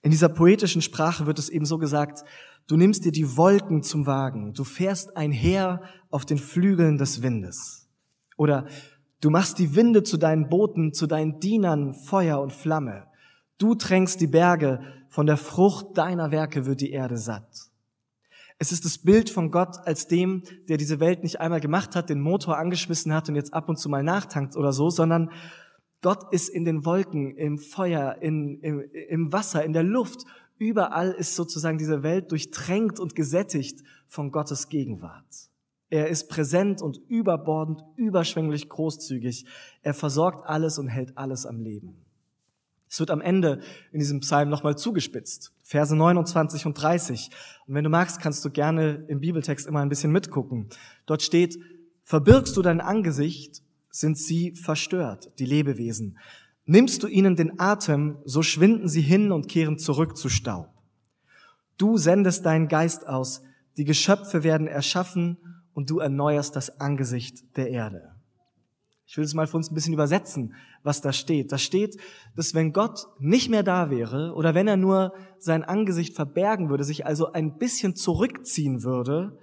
In 0.00 0.10
dieser 0.10 0.30
poetischen 0.30 0.80
Sprache 0.80 1.26
wird 1.26 1.38
es 1.38 1.50
eben 1.50 1.66
so 1.66 1.76
gesagt, 1.76 2.24
du 2.66 2.78
nimmst 2.78 3.04
dir 3.04 3.12
die 3.12 3.36
Wolken 3.36 3.82
zum 3.82 4.06
Wagen, 4.06 4.54
du 4.54 4.64
fährst 4.64 5.16
einher 5.16 5.82
auf 6.08 6.24
den 6.24 6.38
Flügeln 6.38 6.96
des 6.96 7.20
Windes. 7.20 7.86
Oder 8.38 8.66
Du 9.20 9.28
machst 9.28 9.58
die 9.58 9.74
Winde 9.76 10.02
zu 10.02 10.16
deinen 10.16 10.48
Booten, 10.48 10.94
zu 10.94 11.06
deinen 11.06 11.40
Dienern 11.40 11.92
Feuer 11.92 12.40
und 12.40 12.52
Flamme. 12.52 13.04
Du 13.58 13.74
tränkst 13.74 14.20
die 14.20 14.26
Berge, 14.26 14.80
von 15.08 15.26
der 15.26 15.36
Frucht 15.36 15.98
deiner 15.98 16.30
Werke 16.30 16.64
wird 16.64 16.80
die 16.80 16.90
Erde 16.90 17.18
satt. 17.18 17.68
Es 18.58 18.72
ist 18.72 18.84
das 18.84 18.98
Bild 18.98 19.28
von 19.28 19.50
Gott 19.50 19.76
als 19.84 20.06
dem, 20.06 20.42
der 20.68 20.78
diese 20.78 21.00
Welt 21.00 21.22
nicht 21.22 21.40
einmal 21.40 21.60
gemacht 21.60 21.94
hat, 21.96 22.08
den 22.08 22.20
Motor 22.20 22.56
angeschmissen 22.56 23.12
hat 23.12 23.28
und 23.28 23.34
jetzt 23.34 23.52
ab 23.52 23.68
und 23.68 23.78
zu 23.78 23.88
mal 23.90 24.02
nachtankt 24.02 24.56
oder 24.56 24.72
so, 24.72 24.88
sondern 24.88 25.30
Gott 26.02 26.32
ist 26.32 26.48
in 26.48 26.64
den 26.64 26.84
Wolken, 26.84 27.36
im 27.36 27.58
Feuer, 27.58 28.16
in, 28.20 28.60
im, 28.60 28.80
im 29.08 29.32
Wasser, 29.32 29.64
in 29.64 29.72
der 29.72 29.82
Luft. 29.82 30.24
Überall 30.58 31.12
ist 31.12 31.36
sozusagen 31.36 31.78
diese 31.78 32.02
Welt 32.02 32.30
durchtränkt 32.30 33.00
und 33.00 33.14
gesättigt 33.14 33.82
von 34.06 34.32
Gottes 34.32 34.68
Gegenwart. 34.68 35.50
Er 35.90 36.08
ist 36.08 36.28
präsent 36.28 36.82
und 36.82 37.00
überbordend, 37.08 37.82
überschwänglich 37.96 38.68
großzügig. 38.68 39.44
Er 39.82 39.92
versorgt 39.92 40.46
alles 40.48 40.78
und 40.78 40.88
hält 40.88 41.18
alles 41.18 41.46
am 41.46 41.60
Leben. 41.60 41.96
Es 42.88 42.98
wird 42.98 43.10
am 43.10 43.20
Ende 43.20 43.60
in 43.92 44.00
diesem 44.00 44.20
Psalm 44.20 44.48
nochmal 44.48 44.76
zugespitzt. 44.76 45.52
Verse 45.62 45.94
29 45.94 46.66
und 46.66 46.74
30. 46.74 47.30
Und 47.66 47.74
wenn 47.74 47.84
du 47.84 47.90
magst, 47.90 48.20
kannst 48.20 48.44
du 48.44 48.50
gerne 48.50 49.04
im 49.08 49.20
Bibeltext 49.20 49.66
immer 49.66 49.80
ein 49.80 49.88
bisschen 49.88 50.10
mitgucken. 50.10 50.68
Dort 51.06 51.22
steht, 51.22 51.56
verbirgst 52.02 52.56
du 52.56 52.62
dein 52.62 52.80
Angesicht, 52.80 53.62
sind 53.90 54.18
sie 54.18 54.54
verstört, 54.54 55.30
die 55.38 55.46
Lebewesen. 55.46 56.18
Nimmst 56.64 57.02
du 57.02 57.08
ihnen 57.08 57.36
den 57.36 57.58
Atem, 57.58 58.18
so 58.24 58.42
schwinden 58.42 58.88
sie 58.88 59.02
hin 59.02 59.32
und 59.32 59.48
kehren 59.48 59.78
zurück 59.78 60.16
zu 60.16 60.28
Staub. 60.28 60.68
Du 61.76 61.96
sendest 61.96 62.46
deinen 62.46 62.68
Geist 62.68 63.06
aus, 63.06 63.42
die 63.76 63.84
Geschöpfe 63.84 64.44
werden 64.44 64.66
erschaffen 64.66 65.38
und 65.72 65.90
du 65.90 65.98
erneuerst 65.98 66.54
das 66.54 66.80
Angesicht 66.80 67.56
der 67.56 67.70
Erde. 67.70 68.14
Ich 69.06 69.16
will 69.16 69.24
es 69.24 69.34
mal 69.34 69.48
für 69.48 69.56
uns 69.56 69.70
ein 69.70 69.74
bisschen 69.74 69.94
übersetzen, 69.94 70.54
was 70.84 71.00
da 71.00 71.12
steht. 71.12 71.50
Da 71.50 71.58
steht, 71.58 71.96
dass 72.36 72.54
wenn 72.54 72.72
Gott 72.72 73.06
nicht 73.18 73.50
mehr 73.50 73.64
da 73.64 73.90
wäre 73.90 74.34
oder 74.34 74.54
wenn 74.54 74.68
er 74.68 74.76
nur 74.76 75.12
sein 75.38 75.64
Angesicht 75.64 76.14
verbergen 76.14 76.70
würde, 76.70 76.84
sich 76.84 77.06
also 77.06 77.32
ein 77.32 77.58
bisschen 77.58 77.96
zurückziehen 77.96 78.84
würde, 78.84 79.36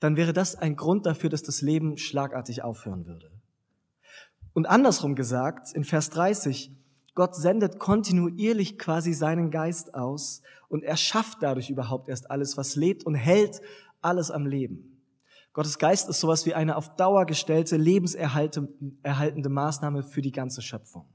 dann 0.00 0.16
wäre 0.16 0.34
das 0.34 0.54
ein 0.54 0.76
Grund 0.76 1.06
dafür, 1.06 1.30
dass 1.30 1.42
das 1.42 1.62
Leben 1.62 1.96
schlagartig 1.96 2.62
aufhören 2.62 3.06
würde. 3.06 3.30
Und 4.52 4.66
andersrum 4.66 5.14
gesagt, 5.14 5.72
in 5.72 5.84
Vers 5.84 6.10
30, 6.10 6.72
Gott 7.14 7.34
sendet 7.34 7.78
kontinuierlich 7.78 8.78
quasi 8.78 9.12
seinen 9.12 9.50
Geist 9.50 9.94
aus 9.94 10.42
und 10.68 10.82
er 10.82 10.96
schafft 10.96 11.38
dadurch 11.42 11.70
überhaupt 11.70 12.08
erst 12.08 12.30
alles, 12.30 12.56
was 12.56 12.76
lebt 12.76 13.04
und 13.04 13.14
hält 13.14 13.60
alles 14.00 14.30
am 14.30 14.46
Leben. 14.46 15.02
Gottes 15.52 15.78
Geist 15.78 16.08
ist 16.08 16.20
sowas 16.20 16.46
wie 16.46 16.54
eine 16.54 16.76
auf 16.76 16.94
Dauer 16.94 17.26
gestellte, 17.26 17.76
lebenserhaltende 17.76 19.48
Maßnahme 19.48 20.04
für 20.04 20.22
die 20.22 20.30
ganze 20.30 20.62
Schöpfung. 20.62 21.06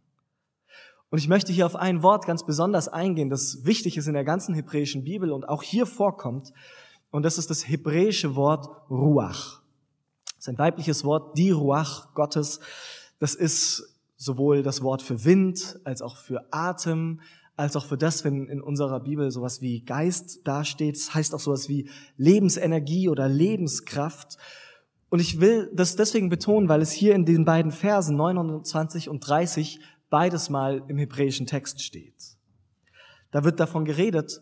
Und 1.10 1.20
ich 1.20 1.30
möchte 1.30 1.54
hier 1.54 1.66
auf 1.66 1.78
ein 1.78 2.04
Wort 2.04 2.26
ganz 2.26 2.46
besonders 2.46 2.90
eingehen, 2.90 3.30
das 3.30 3.64
wichtig 3.64 3.96
ist 3.96 4.08
in 4.08 4.14
der 4.14 4.26
ganzen 4.26 4.54
hebräischen 4.54 5.06
Bibel 5.06 5.32
und 5.32 5.48
auch 5.48 5.64
hier 5.64 5.86
vorkommt. 5.86 6.52
Und 7.12 7.24
das 7.24 7.38
ist 7.38 7.50
das 7.50 7.70
hebräische 7.70 8.36
Wort 8.36 8.68
Ruach. 8.90 9.62
Das 10.26 10.40
ist 10.40 10.50
ein 10.50 10.58
weibliches 10.58 11.06
Wort, 11.06 11.38
die 11.38 11.52
Ruach 11.52 12.14
Gottes. 12.14 12.60
Das 13.20 13.36
ist 13.36 13.96
sowohl 14.18 14.64
das 14.64 14.82
Wort 14.82 15.02
für 15.02 15.26
Wind 15.26 15.80
als 15.84 16.02
auch 16.02 16.18
für 16.18 16.46
Atem, 16.52 17.22
als 17.58 17.76
auch 17.76 17.86
für 17.86 17.98
das, 17.98 18.24
wenn 18.24 18.48
in 18.48 18.62
unserer 18.62 19.00
Bibel 19.00 19.32
sowas 19.32 19.62
wie 19.62 19.82
Geist 19.82 20.46
dasteht. 20.46 20.96
Das 20.96 21.14
heißt 21.14 21.34
auch 21.34 21.40
sowas 21.40 21.70
wie 21.70 21.90
Lebensenergie 22.18 23.10
oder 23.10 23.30
Lebenskraft. 23.30 24.38
Und 25.10 25.20
ich 25.20 25.40
will 25.40 25.72
das 25.74 25.96
deswegen 25.96 26.30
betonen, 26.30 26.68
weil 26.68 26.82
es 26.82 26.92
hier 26.92 27.16
in 27.16 27.26
den 27.26 27.46
beiden 27.46 27.72
Versen 27.72 28.18
29 28.18 29.08
und 29.08 29.22
30 29.22 29.80
beides 30.10 30.50
mal 30.50 30.84
im 30.88 30.98
hebräischen 30.98 31.46
Text 31.46 31.82
steht. 31.82 32.38
Da 33.32 33.44
wird 33.44 33.60
davon 33.60 33.86
geredet, 33.86 34.42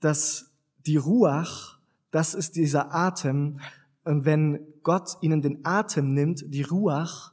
dass 0.00 0.50
die 0.86 0.96
Ruach, 0.96 1.78
das 2.10 2.34
ist 2.34 2.56
dieser 2.56 2.94
Atem, 2.94 3.60
und 4.04 4.24
wenn 4.24 4.66
Gott 4.82 5.18
ihnen 5.20 5.42
den 5.42 5.64
Atem 5.64 6.14
nimmt, 6.14 6.42
die 6.46 6.62
Ruach, 6.62 7.32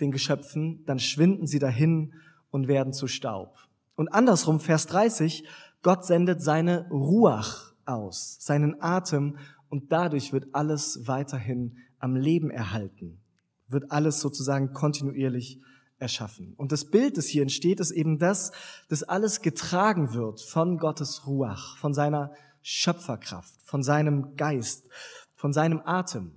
den 0.00 0.10
Geschöpfen, 0.10 0.84
dann 0.86 0.98
schwinden 0.98 1.46
sie 1.46 1.58
dahin 1.58 2.14
und 2.50 2.68
werden 2.68 2.92
zu 2.92 3.06
Staub. 3.06 3.58
Und 3.96 4.08
andersrum, 4.08 4.60
Vers 4.60 4.86
30, 4.86 5.46
Gott 5.82 6.04
sendet 6.04 6.42
seine 6.42 6.88
Ruach 6.90 7.74
aus, 7.84 8.38
seinen 8.40 8.80
Atem, 8.80 9.36
und 9.68 9.90
dadurch 9.90 10.32
wird 10.32 10.46
alles 10.52 11.00
weiterhin 11.08 11.78
am 11.98 12.14
Leben 12.14 12.50
erhalten, 12.50 13.20
wird 13.66 13.90
alles 13.90 14.20
sozusagen 14.20 14.72
kontinuierlich 14.72 15.60
erschaffen. 15.98 16.54
Und 16.56 16.70
das 16.70 16.90
Bild, 16.90 17.16
das 17.16 17.26
hier 17.26 17.42
entsteht, 17.42 17.80
ist 17.80 17.90
eben 17.90 18.18
das, 18.18 18.52
dass 18.88 19.02
alles 19.02 19.40
getragen 19.40 20.14
wird 20.14 20.40
von 20.40 20.78
Gottes 20.78 21.26
Ruach, 21.26 21.76
von 21.78 21.92
seiner 21.92 22.32
Schöpferkraft, 22.62 23.60
von 23.62 23.82
seinem 23.82 24.36
Geist, 24.36 24.88
von 25.34 25.52
seinem 25.52 25.82
Atem. 25.84 26.32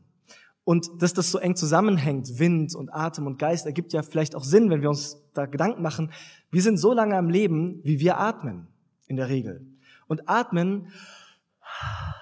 Und 0.67 1.01
dass 1.01 1.13
das 1.13 1.31
so 1.31 1.37
eng 1.37 1.55
zusammenhängt, 1.55 2.39
Wind 2.39 2.75
und 2.75 2.93
Atem 2.93 3.25
und 3.25 3.39
Geist, 3.39 3.65
ergibt 3.65 3.93
ja 3.93 4.01
vielleicht 4.01 4.35
auch 4.35 4.43
Sinn, 4.43 4.69
wenn 4.69 4.81
wir 4.81 4.89
uns 4.89 5.17
da 5.33 5.45
Gedanken 5.45 5.81
machen. 5.81 6.11
Wir 6.51 6.61
sind 6.61 6.75
so 6.75 6.91
lange 6.91 7.15
am 7.15 7.29
Leben, 7.29 7.79
wie 7.85 8.01
wir 8.01 8.19
atmen, 8.19 8.67
in 9.07 9.15
der 9.15 9.29
Regel. 9.29 9.65
Und 10.07 10.27
atmen, 10.27 10.89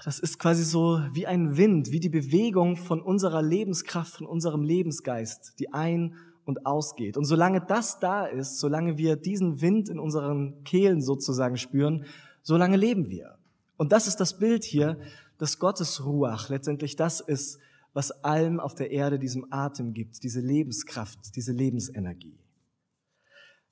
das 0.04 0.20
ist 0.20 0.38
quasi 0.38 0.64
so 0.64 1.02
wie 1.12 1.26
ein 1.26 1.58
Wind, 1.58 1.90
wie 1.90 2.00
die 2.00 2.10
Bewegung 2.10 2.78
von 2.78 3.02
unserer 3.02 3.42
Lebenskraft, 3.42 4.14
von 4.14 4.28
unserem 4.28 4.62
Lebensgeist, 4.62 5.56
die 5.58 5.74
ein- 5.74 6.14
und 6.46 6.68
ausgeht. 6.68 7.18
Und 7.18 7.26
solange 7.26 7.62
das 7.62 8.00
da 8.00 8.28
ist, 8.28 8.60
solange 8.60 9.00
wir 9.00 9.16
diesen 9.16 9.60
Wind 9.62 9.90
in 9.90 9.98
unseren 9.98 10.64
Kehlen 10.64 11.02
sozusagen 11.02 11.58
spüren, 11.58 12.06
solange 12.44 12.78
leben 12.78 13.10
wir. 13.10 13.40
Und 13.76 13.92
das 13.92 14.06
ist 14.06 14.18
das 14.18 14.38
Bild 14.38 14.64
hier, 14.64 15.00
dass 15.40 15.58
Gottes 15.58 16.06
Ruach 16.06 16.50
letztendlich 16.50 16.96
das 16.96 17.22
ist, 17.22 17.58
was 17.96 18.12
allem 18.26 18.60
auf 18.60 18.76
der 18.76 18.92
Erde 18.92 19.18
diesem 19.18 19.48
Atem 19.52 19.94
gibt, 19.94 20.22
diese 20.24 20.42
Lebenskraft, 20.42 21.34
diese 21.38 21.54
Lebensenergie. 21.54 22.38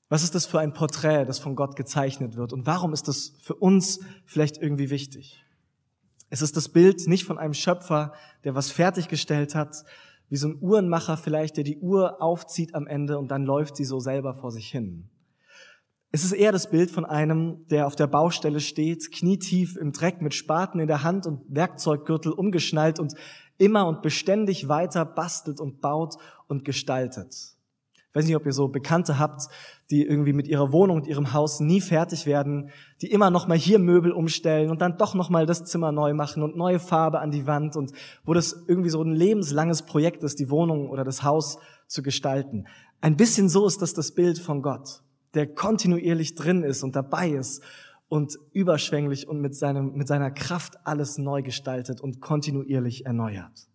Was 0.08 0.24
ist 0.24 0.34
das 0.34 0.46
für 0.46 0.60
ein 0.60 0.72
Porträt, 0.72 1.25
das 1.25 1.39
von 1.39 1.58
Gott 1.58 1.75
gezeichnet 1.75 2.38
wird? 2.38 2.53
Und 2.53 2.65
warum 2.65 2.94
ist 2.94 3.10
das 3.10 3.34
für 3.42 3.56
uns 3.56 4.00
vielleicht 4.25 4.58
irgendwie 4.58 4.89
wichtig? 4.89 5.44
Es 6.30 6.42
ist 6.42 6.56
das 6.56 6.70
Bild 6.70 7.06
nicht 7.06 7.25
von 7.25 7.38
einem 7.38 7.53
Schöpfer, 7.53 8.13
der 8.46 8.56
was 8.56 8.72
fertiggestellt 8.72 9.56
hat, 9.56 9.84
wie 10.30 10.38
so 10.38 10.48
ein 10.48 10.58
Uhrenmacher 10.62 11.18
vielleicht, 11.18 11.58
der 11.58 11.65
die 11.65 11.80
Uhr 11.80 12.22
aufzieht 12.22 12.75
am 12.75 12.88
Ende 12.88 13.20
und 13.20 13.30
dann 13.30 13.44
läuft 13.44 13.75
sie 13.75 13.86
so 13.86 14.00
selber 14.00 14.34
vor 14.34 14.51
sich 14.51 14.70
hin. 14.70 15.10
Es 16.12 16.24
ist 16.24 16.32
eher 16.32 16.51
das 16.51 16.70
Bild 16.70 16.92
von 16.92 17.06
einem, 17.06 17.68
der 17.68 17.88
auf 17.88 17.96
der 17.96 18.08
Baustelle 18.08 18.60
steht, 18.62 19.12
knietief 19.12 19.75
im 19.75 19.92
Dreck 19.92 20.22
mit 20.22 20.34
Spaten 20.34 20.80
in 20.80 20.88
der 20.88 21.03
Hand 21.03 21.25
und 21.25 21.42
Werkzeuggürtel 21.50 22.32
umgeschnallt 22.32 23.00
und 23.00 23.15
immer 23.63 23.88
und 23.88 24.01
beständig 24.01 24.67
weiter 24.67 25.05
bastelt 25.05 25.60
und 25.60 25.79
baut 25.79 26.15
und 26.48 26.65
gestaltet. 26.65 27.34
Ich 28.13 28.15
weiß 28.15 28.25
nicht, 28.27 28.36
ob 28.36 28.46
ihr 28.46 28.53
so 28.53 28.67
Bekannte 28.67 29.17
habt, 29.17 29.48
die 29.89 30.05
irgendwie 30.05 30.34
mit 30.34 30.48
ihrer 30.48 30.72
Wohnung 30.72 30.98
und 30.98 31.08
ihrem 31.08 31.34
Haus 31.34 31.60
nie 31.60 31.82
fertig 31.82 32.27
werden, 32.27 32.70
die 33.01 33.10
immer 33.10 33.32
noch 33.32 33.48
mal 33.48 33.58
hier 33.58 33.79
Möbel 33.79 34.12
umstellen 34.12 34.70
und 34.70 34.82
dann 34.82 34.98
doch 34.98 35.15
noch 35.15 35.32
mal 35.32 35.48
das 35.48 35.63
Zimmer 35.63 35.91
neu 35.91 36.13
machen 36.13 36.43
und 36.43 36.55
neue 36.55 36.77
Farbe 36.77 37.20
an 37.20 37.32
die 37.32 37.48
Wand 37.48 37.75
und 37.75 37.91
wo 38.24 38.36
das 38.36 38.65
irgendwie 38.67 38.89
so 38.89 39.01
ein 39.01 39.13
lebenslanges 39.13 39.82
Projekt 39.82 40.24
ist, 40.24 40.39
die 40.39 40.51
Wohnung 40.51 40.89
oder 40.89 41.03
das 41.03 41.24
Haus 41.24 41.58
zu 41.88 42.03
gestalten. 42.03 42.65
Ein 43.01 43.17
bisschen 43.17 43.50
so 43.50 43.65
ist 43.65 43.82
das 43.82 43.96
das 43.96 44.12
Bild 44.12 44.38
von 44.38 44.62
Gott, 44.62 45.01
der 45.34 45.48
kontinuierlich 45.48 46.36
drin 46.36 46.63
ist 46.63 46.84
und 46.84 46.96
dabei 46.96 47.29
ist 47.29 47.63
und 48.13 48.38
überschwänglich 48.51 49.27
und 49.27 49.41
mit, 49.41 49.55
seinem, 49.55 49.96
mit 49.96 50.08
seiner 50.08 50.29
Kraft 50.29 50.75
alles 50.86 51.17
neu 51.17 51.41
gestaltet 51.41 52.00
und 52.00 52.22
kontinuierlich 52.22 53.08
erneuert. 53.08 53.67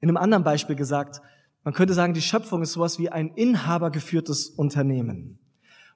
In 0.00 0.10
einem 0.10 0.18
anderen 0.18 0.44
Beispiel 0.44 0.76
gesagt, 0.76 1.22
man 1.64 1.72
könnte 1.72 1.94
sagen, 1.94 2.12
die 2.12 2.20
Schöpfung 2.20 2.60
ist 2.60 2.74
sowas 2.74 2.98
wie 2.98 3.08
ein 3.08 3.30
inhabergeführtes 3.30 4.50
Unternehmen, 4.50 5.38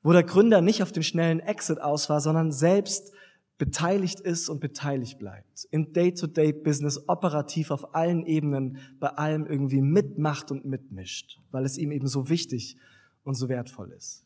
wo 0.02 0.12
der 0.12 0.22
Gründer 0.22 0.62
nicht 0.62 0.82
auf 0.82 0.92
den 0.92 1.02
schnellen 1.02 1.40
Exit 1.40 1.78
aus 1.78 2.08
war, 2.08 2.22
sondern 2.22 2.52
selbst 2.52 3.12
beteiligt 3.58 4.20
ist 4.20 4.48
und 4.48 4.60
beteiligt 4.60 5.18
bleibt. 5.18 5.68
Im 5.70 5.92
Day-to-Day-Business 5.92 7.06
operativ 7.06 7.70
auf 7.70 7.94
allen 7.94 8.24
Ebenen 8.24 8.78
bei 8.98 9.08
allem 9.08 9.44
irgendwie 9.44 9.82
mitmacht 9.82 10.50
und 10.50 10.64
mitmischt, 10.64 11.38
weil 11.50 11.66
es 11.66 11.76
ihm 11.76 11.92
eben 11.92 12.06
so 12.06 12.30
wichtig 12.30 12.78
und 13.24 13.34
so 13.34 13.50
wertvoll 13.50 13.92
ist. 13.92 14.24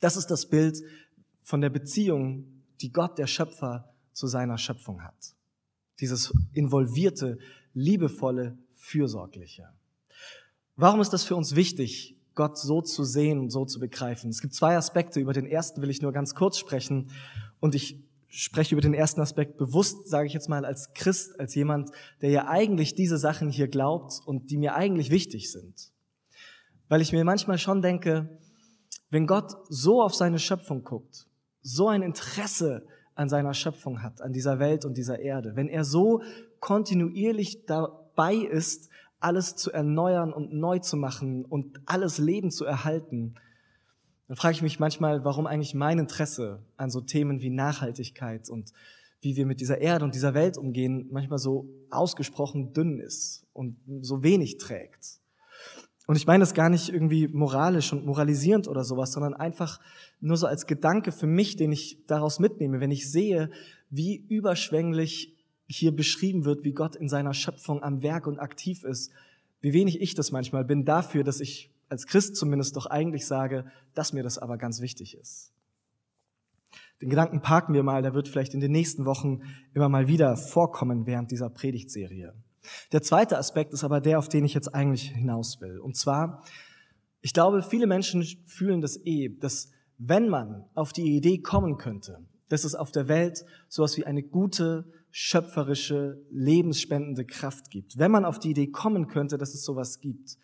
Das 0.00 0.16
ist 0.16 0.26
das 0.26 0.46
Bild, 0.46 0.82
von 1.46 1.60
der 1.60 1.70
Beziehung, 1.70 2.44
die 2.80 2.90
Gott, 2.90 3.18
der 3.18 3.28
Schöpfer, 3.28 3.94
zu 4.12 4.26
seiner 4.26 4.58
Schöpfung 4.58 5.04
hat. 5.04 5.36
Dieses 6.00 6.34
involvierte, 6.52 7.38
liebevolle, 7.72 8.58
fürsorgliche. 8.72 9.68
Warum 10.74 11.00
ist 11.00 11.12
das 11.12 11.22
für 11.22 11.36
uns 11.36 11.54
wichtig, 11.54 12.16
Gott 12.34 12.58
so 12.58 12.82
zu 12.82 13.04
sehen 13.04 13.38
und 13.38 13.50
so 13.50 13.64
zu 13.64 13.78
begreifen? 13.78 14.28
Es 14.28 14.40
gibt 14.40 14.54
zwei 14.54 14.76
Aspekte. 14.76 15.20
Über 15.20 15.32
den 15.32 15.46
ersten 15.46 15.80
will 15.82 15.88
ich 15.88 16.02
nur 16.02 16.12
ganz 16.12 16.34
kurz 16.34 16.58
sprechen. 16.58 17.12
Und 17.60 17.76
ich 17.76 18.02
spreche 18.26 18.74
über 18.74 18.82
den 18.82 18.92
ersten 18.92 19.20
Aspekt 19.20 19.56
bewusst, 19.56 20.08
sage 20.08 20.26
ich 20.26 20.32
jetzt 20.32 20.48
mal, 20.48 20.64
als 20.64 20.94
Christ, 20.94 21.38
als 21.38 21.54
jemand, 21.54 21.92
der 22.22 22.30
ja 22.30 22.48
eigentlich 22.48 22.96
diese 22.96 23.18
Sachen 23.18 23.50
hier 23.50 23.68
glaubt 23.68 24.20
und 24.26 24.50
die 24.50 24.56
mir 24.56 24.74
eigentlich 24.74 25.10
wichtig 25.10 25.52
sind. 25.52 25.92
Weil 26.88 27.02
ich 27.02 27.12
mir 27.12 27.24
manchmal 27.24 27.58
schon 27.58 27.82
denke, 27.82 28.36
wenn 29.10 29.28
Gott 29.28 29.52
so 29.68 30.02
auf 30.02 30.16
seine 30.16 30.40
Schöpfung 30.40 30.82
guckt, 30.82 31.28
so 31.66 31.88
ein 31.88 32.02
Interesse 32.02 32.86
an 33.16 33.28
seiner 33.28 33.54
Schöpfung 33.54 34.02
hat, 34.02 34.20
an 34.20 34.32
dieser 34.32 34.58
Welt 34.58 34.84
und 34.84 34.96
dieser 34.96 35.18
Erde, 35.18 35.56
wenn 35.56 35.68
er 35.68 35.84
so 35.84 36.22
kontinuierlich 36.60 37.66
dabei 37.66 38.34
ist, 38.34 38.88
alles 39.18 39.56
zu 39.56 39.72
erneuern 39.72 40.32
und 40.32 40.52
neu 40.52 40.78
zu 40.78 40.96
machen 40.96 41.44
und 41.44 41.80
alles 41.86 42.18
Leben 42.18 42.50
zu 42.50 42.64
erhalten, 42.64 43.34
dann 44.28 44.36
frage 44.36 44.54
ich 44.54 44.62
mich 44.62 44.78
manchmal, 44.78 45.24
warum 45.24 45.46
eigentlich 45.46 45.74
mein 45.74 45.98
Interesse 45.98 46.62
an 46.76 46.90
so 46.90 47.00
Themen 47.00 47.40
wie 47.40 47.50
Nachhaltigkeit 47.50 48.48
und 48.48 48.72
wie 49.20 49.36
wir 49.36 49.46
mit 49.46 49.60
dieser 49.60 49.78
Erde 49.78 50.04
und 50.04 50.14
dieser 50.14 50.34
Welt 50.34 50.58
umgehen, 50.58 51.08
manchmal 51.10 51.38
so 51.38 51.68
ausgesprochen 51.90 52.74
dünn 52.74 53.00
ist 53.00 53.44
und 53.52 53.78
so 54.02 54.22
wenig 54.22 54.58
trägt. 54.58 55.20
Und 56.06 56.14
ich 56.14 56.26
meine 56.26 56.42
das 56.42 56.54
gar 56.54 56.70
nicht 56.70 56.88
irgendwie 56.88 57.26
moralisch 57.26 57.92
und 57.92 58.06
moralisierend 58.06 58.68
oder 58.68 58.84
sowas, 58.84 59.12
sondern 59.12 59.34
einfach 59.34 59.80
nur 60.20 60.36
so 60.36 60.46
als 60.46 60.66
Gedanke 60.66 61.10
für 61.10 61.26
mich, 61.26 61.56
den 61.56 61.72
ich 61.72 61.98
daraus 62.06 62.38
mitnehme, 62.38 62.78
wenn 62.80 62.92
ich 62.92 63.10
sehe, 63.10 63.50
wie 63.90 64.16
überschwänglich 64.16 65.34
hier 65.66 65.94
beschrieben 65.94 66.44
wird, 66.44 66.62
wie 66.62 66.72
Gott 66.72 66.94
in 66.94 67.08
seiner 67.08 67.34
Schöpfung 67.34 67.82
am 67.82 68.02
Werk 68.02 68.28
und 68.28 68.38
aktiv 68.38 68.84
ist, 68.84 69.10
wie 69.60 69.72
wenig 69.72 70.00
ich 70.00 70.14
das 70.14 70.30
manchmal 70.30 70.64
bin 70.64 70.84
dafür, 70.84 71.24
dass 71.24 71.40
ich 71.40 71.72
als 71.88 72.06
Christ 72.06 72.36
zumindest 72.36 72.76
doch 72.76 72.86
eigentlich 72.86 73.26
sage, 73.26 73.64
dass 73.94 74.12
mir 74.12 74.22
das 74.22 74.38
aber 74.38 74.58
ganz 74.58 74.80
wichtig 74.80 75.16
ist. 75.16 75.52
Den 77.00 77.10
Gedanken 77.10 77.42
parken 77.42 77.74
wir 77.74 77.82
mal, 77.82 78.02
der 78.02 78.14
wird 78.14 78.28
vielleicht 78.28 78.54
in 78.54 78.60
den 78.60 78.72
nächsten 78.72 79.04
Wochen 79.04 79.40
immer 79.74 79.88
mal 79.88 80.06
wieder 80.06 80.36
vorkommen 80.36 81.06
während 81.06 81.30
dieser 81.30 81.50
Predigtserie. 81.50 82.32
Der 82.92 83.02
zweite 83.02 83.38
Aspekt 83.38 83.72
ist 83.72 83.84
aber 83.84 84.00
der, 84.00 84.18
auf 84.18 84.28
den 84.28 84.44
ich 84.44 84.54
jetzt 84.54 84.74
eigentlich 84.74 85.10
hinaus 85.10 85.60
will. 85.60 85.78
Und 85.78 85.96
zwar, 85.96 86.42
ich 87.20 87.32
glaube, 87.32 87.62
viele 87.62 87.86
Menschen 87.86 88.24
fühlen 88.46 88.80
das 88.80 88.98
eh, 89.04 89.36
dass 89.38 89.70
wenn 89.98 90.28
man 90.28 90.64
auf 90.74 90.92
die 90.92 91.16
Idee 91.16 91.38
kommen 91.38 91.78
könnte, 91.78 92.18
dass 92.48 92.64
es 92.64 92.74
auf 92.74 92.92
der 92.92 93.08
Welt 93.08 93.44
sowas 93.68 93.96
wie 93.96 94.04
eine 94.04 94.22
gute, 94.22 94.84
schöpferische, 95.10 96.22
lebensspendende 96.30 97.24
Kraft 97.24 97.70
gibt. 97.70 97.98
Wenn 97.98 98.10
man 98.10 98.24
auf 98.24 98.38
die 98.38 98.50
Idee 98.50 98.66
kommen 98.66 99.06
könnte, 99.06 99.38
dass 99.38 99.54
es 99.54 99.64
sowas 99.64 100.00
gibt, 100.00 100.36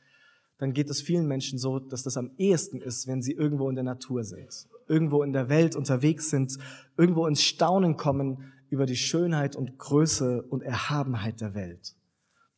dann 0.58 0.72
geht 0.72 0.88
es 0.90 1.02
vielen 1.02 1.26
Menschen 1.26 1.58
so, 1.58 1.78
dass 1.78 2.04
das 2.04 2.16
am 2.16 2.30
ehesten 2.38 2.80
ist, 2.80 3.06
wenn 3.06 3.20
sie 3.20 3.32
irgendwo 3.32 3.68
in 3.68 3.74
der 3.74 3.84
Natur 3.84 4.24
sind, 4.24 4.68
irgendwo 4.88 5.22
in 5.22 5.32
der 5.32 5.48
Welt 5.48 5.76
unterwegs 5.76 6.30
sind, 6.30 6.56
irgendwo 6.96 7.26
ins 7.26 7.42
Staunen 7.42 7.96
kommen 7.96 8.52
über 8.70 8.86
die 8.86 8.96
Schönheit 8.96 9.56
und 9.56 9.78
Größe 9.78 10.42
und 10.42 10.62
Erhabenheit 10.62 11.40
der 11.40 11.54
Welt. 11.54 11.94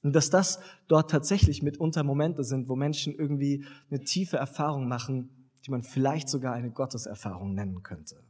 Und 0.05 0.15
dass 0.15 0.31
das 0.31 0.61
dort 0.87 1.11
tatsächlich 1.11 1.63
mitunter 1.63 2.05
Momente 2.05 2.45
sind, 2.45 2.69
wo 2.69 2.77
Menschen 2.77 3.15
irgendwie 3.15 3.65
eine 3.91 4.01
tiefe 4.01 4.37
Erfahrung 4.37 4.87
machen, 4.87 5.49
die 5.65 5.71
man 5.71 5.83
vielleicht 5.83 6.29
sogar 6.29 6.53
eine 6.53 6.71
Gotteserfahrung 6.71 7.55
nennen 7.55 7.83
könnte. 7.83 8.23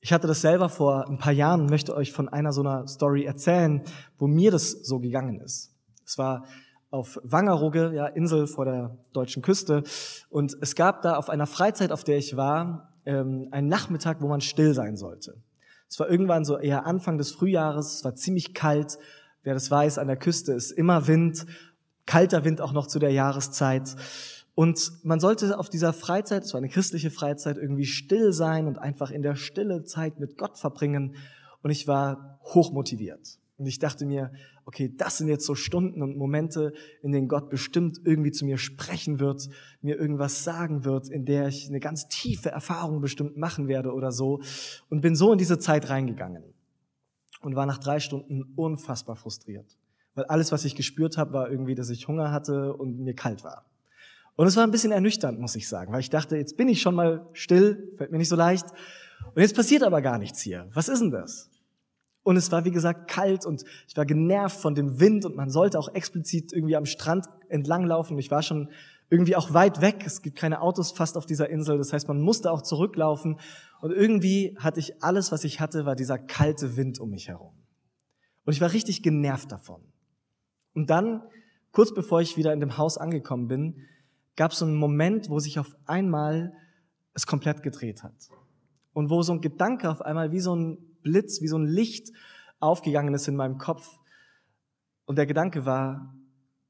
Ich 0.00 0.12
hatte 0.12 0.26
das 0.26 0.40
selber 0.40 0.70
vor 0.70 1.06
ein 1.08 1.18
paar 1.18 1.32
Jahren 1.32 1.60
und 1.60 1.70
möchte 1.70 1.94
euch 1.94 2.12
von 2.12 2.28
einer 2.28 2.52
so 2.52 2.62
einer 2.62 2.88
Story 2.88 3.24
erzählen, 3.24 3.82
wo 4.16 4.26
mir 4.26 4.50
das 4.50 4.70
so 4.70 5.00
gegangen 5.00 5.38
ist. 5.40 5.74
Es 6.06 6.16
war 6.16 6.46
auf 6.90 7.20
Wangerooge, 7.22 7.92
ja, 7.94 8.06
Insel 8.06 8.46
vor 8.46 8.64
der 8.64 8.96
deutschen 9.12 9.42
Küste. 9.42 9.82
Und 10.30 10.56
es 10.62 10.74
gab 10.74 11.02
da 11.02 11.16
auf 11.16 11.28
einer 11.28 11.46
Freizeit, 11.46 11.92
auf 11.92 12.04
der 12.04 12.16
ich 12.16 12.36
war, 12.38 12.94
ähm, 13.04 13.48
einen 13.50 13.68
Nachmittag, 13.68 14.22
wo 14.22 14.28
man 14.28 14.40
still 14.40 14.72
sein 14.72 14.96
sollte. 14.96 15.42
Es 15.90 15.98
war 15.98 16.08
irgendwann 16.08 16.44
so 16.44 16.58
eher 16.58 16.86
Anfang 16.86 17.18
des 17.18 17.32
Frühjahres, 17.32 17.96
es 17.96 18.04
war 18.04 18.14
ziemlich 18.14 18.54
kalt. 18.54 18.98
Wer 19.42 19.54
das 19.54 19.70
weiß, 19.70 19.98
an 19.98 20.08
der 20.08 20.16
Küste 20.16 20.52
ist 20.52 20.70
immer 20.70 21.06
Wind, 21.06 21.46
kalter 22.06 22.44
Wind 22.44 22.60
auch 22.60 22.72
noch 22.72 22.86
zu 22.86 22.98
der 22.98 23.12
Jahreszeit. 23.12 23.94
Und 24.54 24.90
man 25.04 25.20
sollte 25.20 25.56
auf 25.58 25.68
dieser 25.68 25.92
Freizeit, 25.92 26.42
es 26.42 26.52
war 26.52 26.58
eine 26.58 26.68
christliche 26.68 27.10
Freizeit, 27.10 27.58
irgendwie 27.58 27.84
still 27.84 28.32
sein 28.32 28.66
und 28.66 28.78
einfach 28.78 29.10
in 29.12 29.22
der 29.22 29.36
Stille 29.36 29.84
Zeit 29.84 30.18
mit 30.18 30.36
Gott 30.36 30.58
verbringen. 30.58 31.14
Und 31.62 31.70
ich 31.70 31.86
war 31.86 32.40
hochmotiviert. 32.42 33.38
Und 33.58 33.66
ich 33.66 33.78
dachte 33.78 34.06
mir, 34.06 34.32
okay, 34.64 34.92
das 34.96 35.18
sind 35.18 35.28
jetzt 35.28 35.46
so 35.46 35.54
Stunden 35.54 36.02
und 36.02 36.16
Momente, 36.16 36.72
in 37.02 37.12
denen 37.12 37.28
Gott 37.28 37.50
bestimmt 37.50 37.98
irgendwie 38.04 38.30
zu 38.32 38.44
mir 38.44 38.58
sprechen 38.58 39.20
wird, 39.20 39.48
mir 39.80 39.96
irgendwas 39.96 40.44
sagen 40.44 40.84
wird, 40.84 41.08
in 41.08 41.24
der 41.24 41.48
ich 41.48 41.68
eine 41.68 41.80
ganz 41.80 42.08
tiefe 42.08 42.50
Erfahrung 42.50 43.00
bestimmt 43.00 43.36
machen 43.36 43.68
werde 43.68 43.92
oder 43.92 44.12
so. 44.12 44.40
Und 44.88 45.00
bin 45.00 45.14
so 45.14 45.32
in 45.32 45.38
diese 45.38 45.58
Zeit 45.58 45.88
reingegangen 45.88 46.42
und 47.40 47.56
war 47.56 47.66
nach 47.66 47.78
drei 47.78 48.00
Stunden 48.00 48.52
unfassbar 48.56 49.16
frustriert. 49.16 49.76
Weil 50.14 50.24
alles, 50.24 50.52
was 50.52 50.64
ich 50.64 50.74
gespürt 50.74 51.16
habe, 51.16 51.32
war 51.32 51.50
irgendwie, 51.50 51.74
dass 51.74 51.90
ich 51.90 52.08
Hunger 52.08 52.32
hatte 52.32 52.74
und 52.74 52.98
mir 52.98 53.14
kalt 53.14 53.44
war. 53.44 53.64
Und 54.36 54.46
es 54.46 54.56
war 54.56 54.64
ein 54.64 54.70
bisschen 54.70 54.92
ernüchternd, 54.92 55.40
muss 55.40 55.56
ich 55.56 55.68
sagen, 55.68 55.92
weil 55.92 56.00
ich 56.00 56.10
dachte, 56.10 56.36
jetzt 56.36 56.56
bin 56.56 56.68
ich 56.68 56.80
schon 56.80 56.94
mal 56.94 57.26
still, 57.32 57.92
fällt 57.96 58.12
mir 58.12 58.18
nicht 58.18 58.28
so 58.28 58.36
leicht. 58.36 58.66
Und 59.34 59.42
jetzt 59.42 59.56
passiert 59.56 59.82
aber 59.82 60.00
gar 60.00 60.18
nichts 60.18 60.40
hier. 60.40 60.68
Was 60.72 60.88
ist 60.88 61.00
denn 61.00 61.10
das? 61.10 61.50
Und 62.22 62.36
es 62.36 62.52
war, 62.52 62.64
wie 62.64 62.70
gesagt, 62.70 63.10
kalt 63.10 63.46
und 63.46 63.64
ich 63.86 63.96
war 63.96 64.04
genervt 64.04 64.60
von 64.60 64.74
dem 64.74 65.00
Wind 65.00 65.24
und 65.24 65.34
man 65.34 65.50
sollte 65.50 65.78
auch 65.78 65.92
explizit 65.94 66.52
irgendwie 66.52 66.76
am 66.76 66.84
Strand 66.84 67.26
entlanglaufen. 67.48 68.18
Ich 68.18 68.30
war 68.30 68.42
schon 68.42 68.68
irgendwie 69.10 69.36
auch 69.36 69.54
weit 69.54 69.80
weg. 69.80 70.02
Es 70.04 70.22
gibt 70.22 70.36
keine 70.36 70.60
Autos 70.60 70.92
fast 70.92 71.16
auf 71.16 71.26
dieser 71.26 71.48
Insel. 71.48 71.78
Das 71.78 71.92
heißt, 71.92 72.08
man 72.08 72.20
musste 72.20 72.50
auch 72.50 72.62
zurücklaufen. 72.62 73.38
Und 73.80 73.92
irgendwie 73.92 74.56
hatte 74.58 74.80
ich 74.80 75.02
alles, 75.02 75.32
was 75.32 75.44
ich 75.44 75.60
hatte, 75.60 75.86
war 75.86 75.96
dieser 75.96 76.18
kalte 76.18 76.76
Wind 76.76 77.00
um 77.00 77.10
mich 77.10 77.28
herum. 77.28 77.54
Und 78.44 78.52
ich 78.52 78.60
war 78.60 78.72
richtig 78.72 79.02
genervt 79.02 79.50
davon. 79.50 79.82
Und 80.74 80.90
dann, 80.90 81.22
kurz 81.72 81.94
bevor 81.94 82.20
ich 82.20 82.36
wieder 82.36 82.52
in 82.52 82.60
dem 82.60 82.76
Haus 82.76 82.98
angekommen 82.98 83.48
bin, 83.48 83.86
gab 84.36 84.52
es 84.52 84.58
so 84.58 84.66
einen 84.66 84.76
Moment, 84.76 85.30
wo 85.30 85.38
sich 85.38 85.58
auf 85.58 85.74
einmal 85.86 86.52
es 87.14 87.26
komplett 87.26 87.62
gedreht 87.62 88.02
hat. 88.02 88.14
Und 88.92 89.10
wo 89.10 89.22
so 89.22 89.32
ein 89.32 89.40
Gedanke 89.40 89.90
auf 89.90 90.02
einmal 90.02 90.32
wie 90.32 90.40
so 90.40 90.54
ein 90.54 90.78
Blitz, 91.02 91.40
wie 91.40 91.48
so 91.48 91.58
ein 91.58 91.66
Licht 91.66 92.12
aufgegangen 92.60 93.14
ist 93.14 93.28
in 93.28 93.36
meinem 93.36 93.58
Kopf. 93.58 93.98
Und 95.06 95.16
der 95.16 95.26
Gedanke 95.26 95.64
war, 95.64 96.14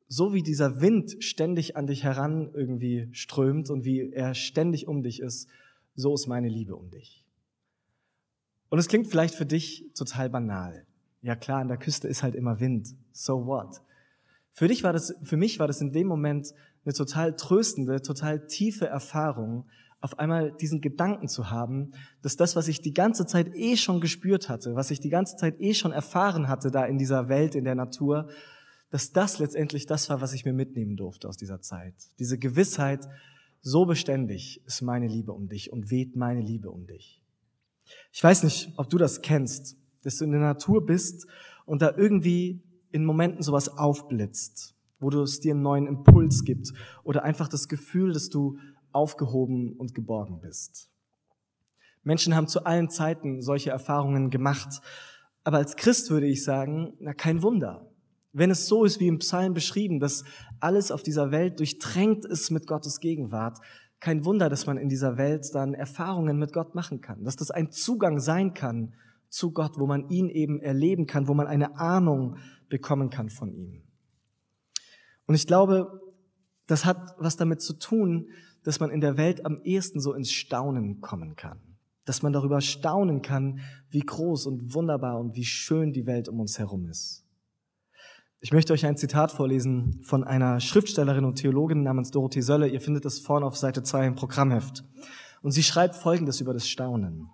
so 0.09 0.33
wie 0.33 0.43
dieser 0.43 0.81
Wind 0.81 1.17
ständig 1.23 1.77
an 1.77 1.87
dich 1.87 2.03
heran 2.03 2.51
irgendwie 2.55 3.09
strömt 3.13 3.71
und 3.71 3.85
wie 3.85 4.11
er 4.11 4.35
ständig 4.35 4.89
um 4.89 5.03
dich 5.03 5.21
ist, 5.21 5.49
so 5.95 6.15
ist 6.15 6.27
meine 6.27 6.49
Liebe 6.49 6.75
um 6.75 6.91
dich. 6.91 7.27
Und 8.71 8.79
es 8.79 8.89
klingt 8.89 9.09
vielleicht 9.09 9.35
für 9.35 9.47
dich 9.47 9.85
total 9.95 10.31
banal. 10.31 10.87
Ja 11.21 11.37
klar, 11.37 11.61
an 11.61 11.69
der 11.69 11.77
Küste 11.77 12.09
ist 12.09 12.23
halt 12.23 12.35
immer 12.35 12.61
Wind. 12.61 12.89
So 13.13 13.47
what? 13.47 13.83
Für 14.53 14.69
dich 14.69 14.83
war 14.83 14.93
das, 14.93 15.15
für 15.23 15.37
mich 15.37 15.59
war 15.59 15.67
das 15.67 15.81
in 15.81 15.93
dem 15.93 16.07
Moment 16.07 16.55
eine 16.85 16.95
total 16.95 17.37
tröstende, 17.37 18.01
total 18.01 18.47
tiefe 18.47 18.87
Erfahrung, 18.87 19.67
auf 20.01 20.19
einmal 20.19 20.53
diesen 20.53 20.81
Gedanken 20.81 21.29
zu 21.29 21.51
haben, 21.51 21.93
dass 22.23 22.37
das, 22.37 22.55
was 22.55 22.69
ich 22.69 22.81
die 22.81 22.95
ganze 22.95 23.27
Zeit 23.27 23.55
eh 23.55 23.77
schon 23.77 24.01
gespürt 24.01 24.49
hatte, 24.49 24.75
was 24.75 24.91
ich 24.91 25.01
die 25.01 25.09
ganze 25.09 25.37
Zeit 25.37 25.61
eh 25.61 25.75
schon 25.75 25.93
erfahren 25.93 26.49
hatte 26.49 26.71
da 26.71 26.85
in 26.85 26.99
dieser 26.99 27.29
Welt, 27.29 27.57
in 27.57 27.65
der 27.65 27.75
Natur, 27.75 28.29
dass 28.91 29.13
das 29.13 29.39
letztendlich 29.39 29.87
das 29.87 30.09
war, 30.09 30.21
was 30.21 30.33
ich 30.33 30.45
mir 30.45 30.53
mitnehmen 30.53 30.97
durfte 30.97 31.29
aus 31.29 31.37
dieser 31.37 31.61
Zeit. 31.61 31.95
Diese 32.19 32.39
Gewissheit, 32.39 33.07
so 33.61 33.87
beständig 33.87 34.63
ist 34.67 34.83
meine 34.83 35.07
Liebe 35.07 35.33
um 35.33 35.49
dich 35.49 35.73
und 35.73 35.91
weht 35.91 36.17
meine 36.17 36.41
Liebe 36.41 36.71
um 36.71 36.87
dich. 36.87 37.23
Ich 38.13 38.23
weiß 38.23 38.45
nicht, 38.45 38.73
ob 38.77 38.89
du 38.89 38.99
das 38.99 39.23
kennst, 39.23 39.77
dass 40.03 40.19
du 40.19 40.25
in 40.25 40.33
der 40.33 40.41
Natur 40.41 40.85
bist 40.85 41.27
und 41.67 41.83
da 41.83 41.95
irgendwie 41.97 42.63
in 42.91 43.05
Momenten 43.05 43.43
sowas 43.43 43.69
aufblitzt, 43.69 44.75
wo 45.01 45.11
du 45.11 45.23
es 45.23 45.41
dir 45.41 45.53
einen 45.53 45.63
neuen 45.63 45.87
Impuls 45.87 46.45
gibt 46.45 46.73
oder 47.05 47.25
einfach 47.25 47.49
das 47.49 47.69
Gefühl, 47.69 48.13
dass 48.13 48.31
du 48.31 48.59
aufgehoben 48.93 49.75
und 49.75 49.95
geborgen 49.95 50.41
bist. 50.41 50.91
Menschen 52.03 52.35
haben 52.35 52.49
zu 52.49 52.65
allen 52.65 52.89
Zeiten 52.89 53.43
solche 53.43 53.71
Erfahrungen 53.71 54.31
gemacht. 54.31 54.81
Aber 55.45 55.59
als 55.59 55.77
Christ 55.77 56.11
würde 56.11 56.27
ich 56.27 56.43
sagen, 56.43 56.95
na 57.01 57.13
kein 57.13 57.43
Wunder. 57.43 57.88
Wenn 58.39 58.51
es 58.51 58.69
so 58.69 58.85
ist 58.85 59.01
wie 59.01 59.09
im 59.09 59.19
Psalm 59.19 59.53
beschrieben, 59.53 59.99
dass 59.99 60.25
alles 60.61 60.93
auf 60.93 61.03
dieser 61.03 61.31
Welt 61.33 61.59
durchtränkt 61.59 62.25
ist 62.25 62.51
mit 62.51 62.67
Gottes 62.67 63.01
Gegenwart, 63.01 63.59
kein 64.01 64.25
Wunder, 64.25 64.49
dass 64.49 64.67
man 64.67 64.77
in 64.77 64.89
dieser 64.89 65.17
Welt 65.17 65.53
dann 65.55 65.75
Erfahrungen 65.75 66.39
mit 66.39 66.53
Gott 66.53 66.77
machen 66.77 67.01
kann, 67.01 67.25
dass 67.25 67.35
das 67.35 67.51
ein 67.51 67.73
Zugang 67.73 68.21
sein 68.21 68.55
kann 68.55 68.95
zu 69.29 69.53
Gott, 69.53 69.73
wo 69.77 69.87
man 69.87 70.09
ihn 70.09 70.29
eben 70.29 70.61
erleben 70.61 71.07
kann, 71.07 71.27
wo 71.27 71.35
man 71.35 71.49
eine 71.49 71.79
Ahnung 71.79 72.37
bekommen 72.69 73.11
kann 73.11 73.29
von 73.29 73.53
ihm. 73.53 73.83
Und 75.27 75.35
ich 75.35 75.47
glaube, 75.47 76.01
das 76.69 76.85
hat 76.85 77.17
was 77.19 77.37
damit 77.37 77.61
zu 77.61 77.73
tun, 77.75 78.29
dass 78.63 78.79
man 78.79 78.91
in 78.91 79.01
der 79.01 79.17
Welt 79.17 79.45
am 79.45 79.61
ehesten 79.63 80.01
so 80.01 80.15
ins 80.15 80.31
Staunen 80.31 81.01
kommen 81.01 81.35
kann. 81.35 81.61
Dass 82.05 82.23
man 82.23 82.33
darüber 82.33 82.61
staunen 82.61 83.21
kann, 83.21 83.61
wie 83.91 84.01
groß 84.01 84.47
und 84.47 84.75
wunderbar 84.75 85.19
und 85.19 85.35
wie 85.35 85.45
schön 85.45 85.93
die 85.93 86.07
Welt 86.07 86.29
um 86.29 86.41
uns 86.41 86.59
herum 86.59 86.87
ist. 86.87 87.28
Ich 88.41 88.53
möchte 88.53 88.73
euch 88.73 88.87
ein 88.87 88.97
Zitat 88.97 89.33
vorlesen 89.33 90.01
von 90.05 90.23
einer 90.23 90.61
Schriftstellerin 90.61 91.25
und 91.25 91.37
Theologin 91.37 91.83
namens 91.83 92.13
Dorothee 92.13 92.41
Sölle. 92.41 92.69
Ihr 92.69 92.81
findet 92.81 93.05
es 93.05 93.19
vorne 93.19 93.45
auf 93.45 93.57
Seite 93.57 93.83
2 93.83 94.07
im 94.07 94.15
Programmheft. 94.15 94.85
Und 95.43 95.51
sie 95.51 95.65
schreibt 95.65 95.97
Folgendes 95.97 96.41
über 96.41 96.55
das 96.55 96.69
Staunen. 96.69 97.31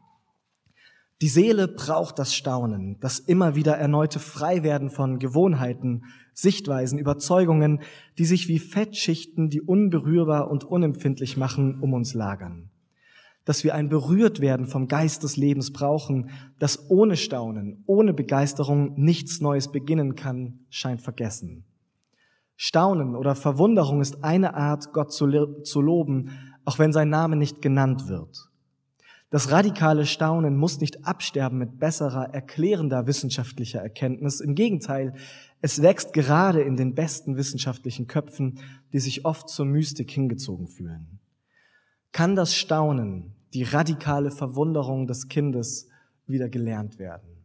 Die 1.20 1.28
Seele 1.28 1.68
braucht 1.68 2.18
das 2.18 2.34
Staunen, 2.34 2.98
das 3.00 3.18
immer 3.18 3.54
wieder 3.54 3.76
erneute 3.76 4.18
Freiwerden 4.18 4.88
von 4.88 5.18
Gewohnheiten, 5.18 6.04
Sichtweisen, 6.32 6.98
Überzeugungen, 6.98 7.82
die 8.16 8.24
sich 8.24 8.48
wie 8.48 8.58
Fettschichten, 8.58 9.50
die 9.50 9.60
unberührbar 9.60 10.50
und 10.50 10.64
unempfindlich 10.64 11.36
machen, 11.36 11.80
um 11.80 11.92
uns 11.92 12.14
lagern. 12.14 12.70
Dass 13.44 13.64
wir 13.64 13.74
ein 13.74 13.88
Berührtwerden 13.88 14.66
vom 14.66 14.88
Geist 14.88 15.22
des 15.22 15.36
Lebens 15.36 15.72
brauchen, 15.72 16.30
das 16.58 16.90
ohne 16.90 17.16
Staunen, 17.16 17.82
ohne 17.86 18.14
Begeisterung 18.14 18.94
nichts 18.96 19.40
Neues 19.40 19.70
beginnen 19.70 20.14
kann, 20.14 20.60
scheint 20.70 21.02
vergessen. 21.02 21.64
Staunen 22.56 23.16
oder 23.16 23.34
Verwunderung 23.34 24.00
ist 24.00 24.22
eine 24.22 24.54
Art, 24.54 24.92
Gott 24.92 25.12
zu, 25.12 25.62
zu 25.62 25.80
loben, 25.80 26.30
auch 26.64 26.78
wenn 26.78 26.92
sein 26.92 27.10
Name 27.10 27.36
nicht 27.36 27.60
genannt 27.60 28.08
wird. 28.08 28.48
Das 29.34 29.50
radikale 29.50 30.06
Staunen 30.06 30.56
muss 30.56 30.80
nicht 30.80 31.04
absterben 31.06 31.58
mit 31.58 31.80
besserer, 31.80 32.32
erklärender 32.32 33.08
wissenschaftlicher 33.08 33.80
Erkenntnis. 33.80 34.40
Im 34.40 34.54
Gegenteil, 34.54 35.14
es 35.60 35.82
wächst 35.82 36.12
gerade 36.12 36.62
in 36.62 36.76
den 36.76 36.94
besten 36.94 37.36
wissenschaftlichen 37.36 38.06
Köpfen, 38.06 38.60
die 38.92 39.00
sich 39.00 39.24
oft 39.24 39.48
zur 39.48 39.66
Mystik 39.66 40.12
hingezogen 40.12 40.68
fühlen. 40.68 41.18
Kann 42.14 42.36
das 42.36 42.54
Staunen, 42.54 43.34
die 43.54 43.64
radikale 43.64 44.30
Verwunderung 44.30 45.08
des 45.08 45.26
Kindes 45.26 45.88
wieder 46.28 46.48
gelernt 46.48 47.00
werden? 47.00 47.44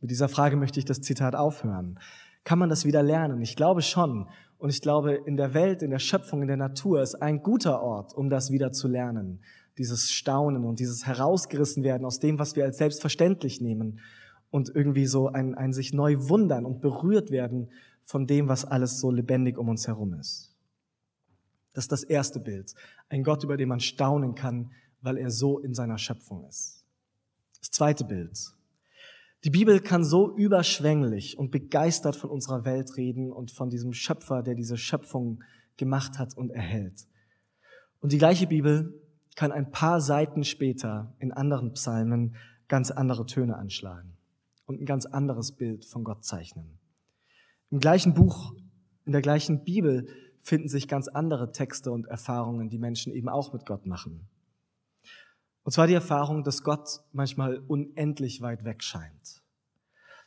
Mit 0.00 0.10
dieser 0.10 0.30
Frage 0.30 0.56
möchte 0.56 0.78
ich 0.78 0.86
das 0.86 1.02
Zitat 1.02 1.34
aufhören. 1.34 1.98
Kann 2.42 2.58
man 2.58 2.70
das 2.70 2.86
wieder 2.86 3.02
lernen? 3.02 3.42
Ich 3.42 3.56
glaube 3.56 3.82
schon. 3.82 4.30
Und 4.56 4.70
ich 4.70 4.80
glaube, 4.80 5.12
in 5.12 5.36
der 5.36 5.52
Welt, 5.52 5.82
in 5.82 5.90
der 5.90 5.98
Schöpfung, 5.98 6.40
in 6.40 6.48
der 6.48 6.56
Natur 6.56 7.02
ist 7.02 7.16
ein 7.16 7.42
guter 7.42 7.82
Ort, 7.82 8.14
um 8.14 8.30
das 8.30 8.50
wieder 8.50 8.72
zu 8.72 8.88
lernen. 8.88 9.42
Dieses 9.76 10.10
Staunen 10.10 10.64
und 10.64 10.80
dieses 10.80 11.04
herausgerissen 11.04 11.84
werden 11.84 12.06
aus 12.06 12.18
dem, 12.18 12.38
was 12.38 12.56
wir 12.56 12.64
als 12.64 12.78
selbstverständlich 12.78 13.60
nehmen 13.60 14.00
und 14.50 14.74
irgendwie 14.74 15.04
so 15.04 15.28
ein, 15.28 15.54
ein 15.54 15.74
sich 15.74 15.92
neu 15.92 16.16
wundern 16.16 16.64
und 16.64 16.80
berührt 16.80 17.30
werden 17.30 17.68
von 18.04 18.26
dem, 18.26 18.48
was 18.48 18.64
alles 18.64 19.00
so 19.00 19.10
lebendig 19.10 19.58
um 19.58 19.68
uns 19.68 19.86
herum 19.86 20.14
ist. 20.14 20.49
Das 21.72 21.84
ist 21.84 21.92
das 21.92 22.02
erste 22.02 22.40
Bild. 22.40 22.74
Ein 23.08 23.22
Gott, 23.22 23.44
über 23.44 23.56
den 23.56 23.68
man 23.68 23.80
staunen 23.80 24.34
kann, 24.34 24.72
weil 25.02 25.16
er 25.16 25.30
so 25.30 25.58
in 25.58 25.74
seiner 25.74 25.98
Schöpfung 25.98 26.44
ist. 26.44 26.84
Das 27.60 27.70
zweite 27.70 28.04
Bild. 28.04 28.54
Die 29.44 29.50
Bibel 29.50 29.80
kann 29.80 30.04
so 30.04 30.36
überschwänglich 30.36 31.38
und 31.38 31.50
begeistert 31.50 32.16
von 32.16 32.28
unserer 32.28 32.64
Welt 32.64 32.96
reden 32.96 33.32
und 33.32 33.50
von 33.50 33.70
diesem 33.70 33.92
Schöpfer, 33.92 34.42
der 34.42 34.54
diese 34.54 34.76
Schöpfung 34.76 35.42
gemacht 35.76 36.18
hat 36.18 36.36
und 36.36 36.50
erhält. 36.50 37.06
Und 38.00 38.12
die 38.12 38.18
gleiche 38.18 38.46
Bibel 38.46 39.00
kann 39.36 39.52
ein 39.52 39.70
paar 39.70 40.00
Seiten 40.00 40.44
später 40.44 41.14
in 41.18 41.32
anderen 41.32 41.72
Psalmen 41.72 42.36
ganz 42.68 42.90
andere 42.90 43.24
Töne 43.24 43.56
anschlagen 43.56 44.16
und 44.66 44.80
ein 44.80 44.86
ganz 44.86 45.06
anderes 45.06 45.52
Bild 45.52 45.86
von 45.86 46.04
Gott 46.04 46.24
zeichnen. 46.24 46.78
Im 47.70 47.80
gleichen 47.80 48.12
Buch, 48.12 48.52
in 49.06 49.12
der 49.12 49.22
gleichen 49.22 49.64
Bibel 49.64 50.06
finden 50.40 50.68
sich 50.68 50.88
ganz 50.88 51.08
andere 51.08 51.52
Texte 51.52 51.92
und 51.92 52.06
Erfahrungen, 52.06 52.68
die 52.68 52.78
Menschen 52.78 53.12
eben 53.12 53.28
auch 53.28 53.52
mit 53.52 53.66
Gott 53.66 53.86
machen. 53.86 54.28
Und 55.62 55.72
zwar 55.72 55.86
die 55.86 55.94
Erfahrung, 55.94 56.42
dass 56.42 56.62
Gott 56.62 57.00
manchmal 57.12 57.58
unendlich 57.58 58.40
weit 58.40 58.64
weg 58.64 58.82
scheint. 58.82 59.42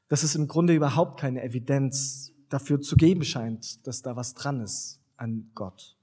Dass 0.08 0.24
es 0.24 0.36
im 0.36 0.48
Grunde 0.48 0.76
überhaupt 0.76 1.20
keine 1.20 1.44
Evidenz 1.44 2.32
dafür 2.50 2.82
zu 2.82 2.96
geben 2.96 3.24
scheint, 3.24 3.86
dass 3.88 4.02
da 4.04 4.16
was 4.16 4.36
dran 4.36 4.62
ist 4.62 5.02
an 5.18 5.50
Gott. 5.56 5.98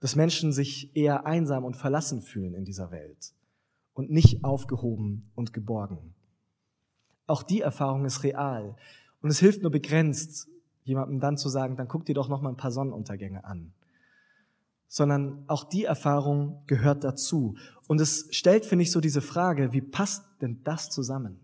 Dass 0.00 0.16
Menschen 0.16 0.52
sich 0.52 0.94
eher 0.94 1.24
einsam 1.26 1.64
und 1.64 1.76
verlassen 1.76 2.20
fühlen 2.20 2.54
in 2.54 2.64
dieser 2.64 2.90
Welt 2.90 3.34
und 3.94 4.10
nicht 4.10 4.44
aufgehoben 4.44 5.30
und 5.34 5.52
geborgen. 5.52 6.14
Auch 7.26 7.42
die 7.42 7.60
Erfahrung 7.60 8.04
ist 8.04 8.22
real. 8.22 8.76
Und 9.22 9.30
es 9.30 9.38
hilft 9.38 9.62
nur 9.62 9.70
begrenzt, 9.70 10.48
jemandem 10.84 11.20
dann 11.20 11.36
zu 11.36 11.48
sagen, 11.48 11.76
dann 11.76 11.88
guck 11.88 12.04
dir 12.04 12.14
doch 12.14 12.28
noch 12.28 12.42
mal 12.42 12.50
ein 12.50 12.56
paar 12.56 12.72
Sonnenuntergänge 12.72 13.44
an. 13.44 13.72
Sondern 14.88 15.44
auch 15.46 15.64
die 15.64 15.84
Erfahrung 15.84 16.62
gehört 16.66 17.04
dazu. 17.04 17.56
Und 17.88 18.00
es 18.00 18.28
stellt, 18.30 18.66
finde 18.66 18.82
ich, 18.82 18.92
so 18.92 19.00
diese 19.00 19.20
Frage, 19.20 19.72
wie 19.72 19.80
passt 19.80 20.24
denn 20.40 20.62
das 20.64 20.90
zusammen? 20.90 21.40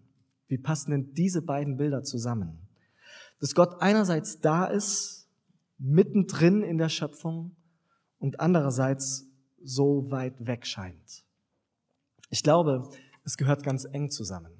Wie 0.49 0.59
passen 0.59 0.91
denn 0.91 1.15
diese 1.15 1.43
beiden 1.43 1.77
Bilder 1.77 2.03
zusammen? 2.03 2.59
Dass 3.41 3.55
Gott 3.55 3.81
einerseits 3.81 4.41
da 4.41 4.67
ist, 4.67 5.29
mittendrin 5.79 6.63
in 6.63 6.79
der 6.79 6.89
Schöpfung 6.89 7.55
und 8.19 8.41
andererseits 8.41 9.27
so 9.63 10.11
weit 10.11 10.47
weg 10.47 10.67
scheint. 10.67 11.25
Ich 12.31 12.43
glaube, 12.43 12.91
es 13.25 13.37
gehört 13.37 13.63
ganz 13.63 13.85
eng 13.85 14.11
zusammen. 14.11 14.58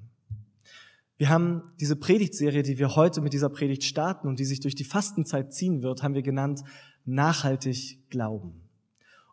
Wir 1.19 1.27
haben 1.27 1.73
diese 1.81 1.97
Predigtserie, 1.97 2.63
die 2.63 2.79
wir 2.79 2.95
heute 2.95 3.19
mit 3.19 3.33
dieser 3.33 3.49
Predigt 3.49 3.83
starten 3.83 4.29
und 4.29 4.39
die 4.39 4.45
sich 4.45 4.61
durch 4.61 4.73
die 4.73 4.85
Fastenzeit 4.85 5.53
ziehen 5.53 5.83
wird, 5.83 6.01
haben 6.01 6.13
wir 6.13 6.21
genannt 6.21 6.61
nachhaltig 7.03 8.09
glauben. 8.09 8.69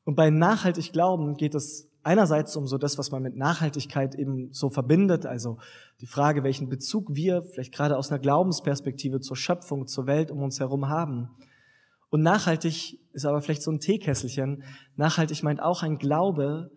Und 0.03 0.17
bei 0.17 0.31
nachhaltig 0.31 0.93
glauben 0.93 1.37
geht 1.37 1.55
es 1.55 1.89
einerseits 2.03 2.57
um 2.57 2.67
so 2.67 2.77
das, 2.77 2.99
was 2.99 3.13
man 3.13 3.23
mit 3.23 3.37
Nachhaltigkeit 3.37 4.17
eben 4.17 4.53
so 4.53 4.69
verbindet, 4.69 5.27
also 5.27 5.59
die 6.01 6.09
Frage, 6.09 6.43
welchen 6.43 6.69
Bezug 6.69 7.15
wir 7.15 7.43
vielleicht 7.43 7.73
gerade 7.73 7.97
aus 7.97 8.11
einer 8.11 8.19
Glaubensperspektive 8.19 9.21
zur 9.21 9.37
Schöpfung, 9.37 9.87
zur 9.87 10.09
Welt 10.09 10.33
um 10.33 10.43
uns 10.43 10.59
herum 10.59 10.89
haben. 10.89 11.31
Und 12.11 12.23
nachhaltig 12.23 12.99
ist 13.13 13.27
aber 13.27 13.41
vielleicht 13.43 13.63
so 13.63 13.71
ein 13.71 13.79
Teekesselchen. 13.79 14.65
Nachhaltig 14.97 15.45
meint 15.45 15.63
auch 15.63 15.85
ein 15.85 15.99
Glaube, 15.99 16.73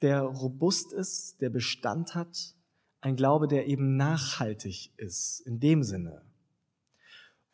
der 0.00 0.22
robust 0.22 0.92
ist, 0.92 1.40
der 1.40 1.50
Bestand 1.50 2.16
hat, 2.16 2.56
ein 3.02 3.16
Glaube, 3.16 3.48
der 3.48 3.66
eben 3.66 3.96
nachhaltig 3.96 4.92
ist, 4.96 5.40
in 5.40 5.60
dem 5.60 5.82
Sinne. 5.82 6.22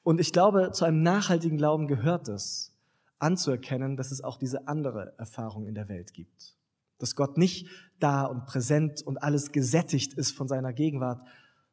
Und 0.03 0.21
ich 0.21 0.33
glaube, 0.33 0.71
zu 0.73 0.85
einem 0.85 1.03
nachhaltigen 1.03 1.59
Glauben 1.59 1.89
gehört 1.89 2.29
es, 2.29 2.75
anzuerkennen, 3.19 3.97
dass 3.97 4.13
es 4.13 4.23
auch 4.23 4.39
diese 4.39 4.69
andere 4.69 5.15
Erfahrung 5.19 5.67
in 5.67 5.75
der 5.75 5.89
Welt 5.89 6.13
gibt. 6.13 6.57
Dass 6.99 7.17
Gott 7.17 7.37
nicht 7.39 7.69
da 7.99 8.25
und 8.25 8.47
präsent 8.47 9.03
und 9.03 9.17
alles 9.19 9.51
gesättigt 9.51 10.15
ist 10.15 10.33
von 10.33 10.49
seiner 10.49 10.73
Gegenwart, 10.73 11.23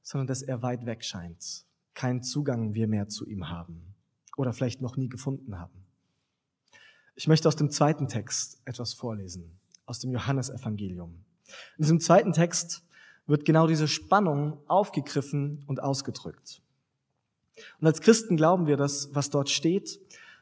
sondern 0.02 0.28
dass 0.28 0.42
er 0.42 0.62
weit 0.62 0.86
weg 0.86 1.04
scheint. 1.04 1.66
Keinen 1.94 2.24
Zugang 2.24 2.74
wir 2.74 2.88
mehr 2.88 3.10
zu 3.10 3.28
ihm 3.28 3.50
haben 3.50 3.96
oder 4.38 4.54
vielleicht 4.54 4.82
noch 4.82 4.98
nie 4.98 5.10
gefunden 5.10 5.60
haben. 5.60 5.86
Ich 7.16 7.28
möchte 7.28 7.48
aus 7.48 7.56
dem 7.56 7.70
zweiten 7.70 8.08
Text 8.08 8.62
etwas 8.66 8.94
vorlesen, 8.94 9.60
aus 9.86 10.00
dem 10.00 10.12
Johannesevangelium. 10.12 11.24
In 11.78 11.82
diesem 11.82 12.00
zweiten 12.00 12.34
Text 12.34 12.86
wird 13.28 13.46
genau 13.46 13.68
diese 13.68 13.88
Spannung 13.88 14.60
aufgegriffen 14.68 15.64
und 15.68 15.82
ausgedrückt. 15.82 16.62
Und 17.80 17.88
als 17.88 18.02
Christen 18.02 18.38
glauben 18.38 18.68
wir, 18.68 18.78
dass, 18.78 19.14
was 19.14 19.30
dort 19.30 19.50
steht, 19.50 20.00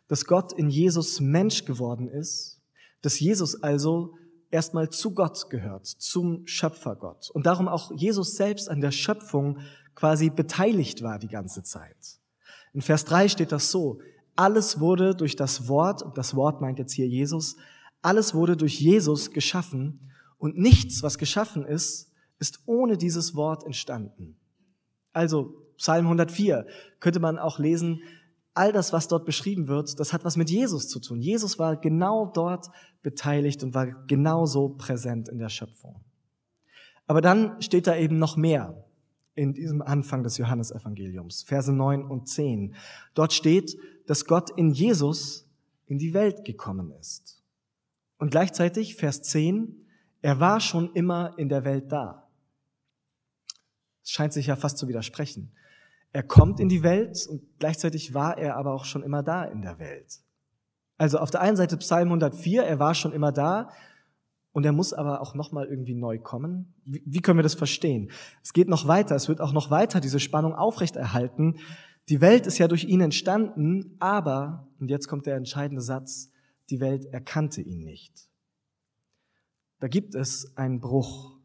dass 0.07 0.25
Gott 0.25 0.51
in 0.53 0.69
Jesus 0.69 1.19
Mensch 1.19 1.65
geworden 1.65 2.09
ist, 2.09 2.59
dass 3.01 3.19
Jesus 3.19 3.61
also 3.61 4.15
erstmal 4.51 4.89
zu 4.89 5.13
Gott 5.13 5.49
gehört, 5.49 5.87
zum 5.87 6.45
Schöpfergott. 6.45 7.29
Und 7.31 7.45
darum 7.45 7.67
auch 7.67 7.91
Jesus 7.95 8.35
selbst 8.35 8.69
an 8.69 8.81
der 8.81 8.91
Schöpfung 8.91 9.59
quasi 9.95 10.29
beteiligt 10.29 11.01
war 11.01 11.19
die 11.19 11.27
ganze 11.27 11.63
Zeit. 11.63 12.19
In 12.73 12.81
Vers 12.81 13.05
3 13.05 13.29
steht 13.29 13.51
das 13.51 13.71
so, 13.71 13.99
alles 14.35 14.79
wurde 14.79 15.15
durch 15.15 15.35
das 15.35 15.67
Wort, 15.67 16.01
und 16.01 16.17
das 16.17 16.35
Wort 16.35 16.61
meint 16.61 16.79
jetzt 16.79 16.93
hier 16.93 17.07
Jesus, 17.07 17.55
alles 18.01 18.33
wurde 18.33 18.57
durch 18.57 18.79
Jesus 18.79 19.31
geschaffen 19.31 20.11
und 20.37 20.57
nichts, 20.57 21.03
was 21.03 21.17
geschaffen 21.17 21.65
ist, 21.65 22.11
ist 22.39 22.61
ohne 22.65 22.97
dieses 22.97 23.35
Wort 23.35 23.63
entstanden. 23.65 24.37
Also 25.11 25.55
Psalm 25.77 26.05
104 26.05 26.65
könnte 26.99 27.19
man 27.19 27.37
auch 27.37 27.59
lesen, 27.59 28.01
all 28.53 28.71
das, 28.71 28.93
was 28.93 29.07
dort 29.07 29.25
beschrieben 29.25 29.67
wird, 29.67 29.99
das 29.99 30.13
hat 30.13 30.25
was 30.25 30.37
mit 30.37 30.49
Jesus 30.49 30.87
zu 30.87 30.99
tun. 30.99 31.21
Jesus 31.21 31.57
war 31.59 31.75
genau 31.77 32.27
dort 32.27 32.69
beteiligt 33.01 33.63
und 33.63 33.73
war 33.73 33.87
genauso 34.05 34.69
präsent 34.69 35.29
in 35.29 35.39
der 35.39 35.49
Schöpfung. 35.49 36.03
Aber 37.07 37.21
dann 37.21 37.61
steht 37.61 37.87
da 37.87 37.95
eben 37.95 38.17
noch 38.17 38.37
mehr 38.37 38.85
in 39.35 39.53
diesem 39.53 39.81
Anfang 39.81 40.23
des 40.23 40.37
Johannesevangeliums, 40.37 41.43
Verse 41.43 41.71
9 41.71 42.03
und 42.03 42.27
10. 42.29 42.75
Dort 43.13 43.33
steht, 43.33 43.75
dass 44.05 44.25
Gott 44.25 44.51
in 44.51 44.71
Jesus 44.71 45.49
in 45.87 45.97
die 45.97 46.13
Welt 46.13 46.45
gekommen 46.45 46.91
ist. 46.99 47.43
Und 48.19 48.29
gleichzeitig, 48.29 48.95
Vers 48.95 49.21
10, 49.23 49.85
er 50.21 50.39
war 50.39 50.59
schon 50.59 50.93
immer 50.93 51.37
in 51.37 51.49
der 51.49 51.65
Welt 51.65 51.91
da. 51.91 52.22
Es 54.03 54.11
scheint 54.11 54.33
sich 54.33 54.47
ja 54.47 54.55
fast 54.55 54.77
zu 54.77 54.87
widersprechen. 54.87 55.51
Er 56.11 56.23
kommt 56.23 56.59
in 56.59 56.69
die 56.69 56.83
Welt 56.83 57.25
und 57.27 57.41
gleichzeitig 57.59 58.13
war 58.13 58.37
er 58.37 58.55
aber 58.57 58.73
auch 58.73 58.85
schon 58.85 59.01
immer 59.01 59.23
da 59.23 59.45
in 59.45 59.61
der 59.61 59.79
Welt. 59.79 60.19
Also 60.97 61.17
auf 61.17 61.31
der 61.31 61.41
einen 61.41 61.57
Seite 61.57 61.77
Psalm 61.77 62.09
104, 62.09 62.63
er 62.63 62.79
war 62.79 62.93
schon 62.93 63.13
immer 63.13 63.31
da 63.31 63.69
und 64.51 64.65
er 64.65 64.71
muss 64.71 64.93
aber 64.93 65.21
auch 65.21 65.33
nochmal 65.33 65.65
irgendwie 65.65 65.95
neu 65.95 66.19
kommen. 66.19 66.73
Wie, 66.85 67.21
können 67.21 67.39
wir 67.39 67.43
das 67.43 67.55
verstehen? 67.55 68.11
Es 68.43 68.53
geht 68.53 68.67
noch 68.67 68.87
weiter, 68.87 69.15
es 69.15 69.27
wird 69.27 69.41
auch 69.41 69.53
noch 69.53 69.71
weiter 69.71 69.99
diese 69.99 70.19
Spannung 70.19 70.53
aufrechterhalten. 70.53 71.59
Die 72.09 72.21
Welt 72.21 72.45
ist 72.45 72.59
ja 72.59 72.67
durch 72.67 72.83
ihn 72.83 73.01
entstanden, 73.01 73.95
aber, 73.99 74.67
und 74.79 74.89
jetzt 74.89 75.07
kommt 75.07 75.25
der 75.25 75.35
entscheidende 75.35 75.81
Satz, 75.81 76.29
die 76.69 76.79
Welt 76.79 77.05
erkannte 77.05 77.61
ihn 77.61 77.83
nicht. 77.83 78.29
Da 79.79 79.87
gibt 79.87 80.13
es 80.13 80.55
einen 80.55 80.79
Bruch 80.79 81.37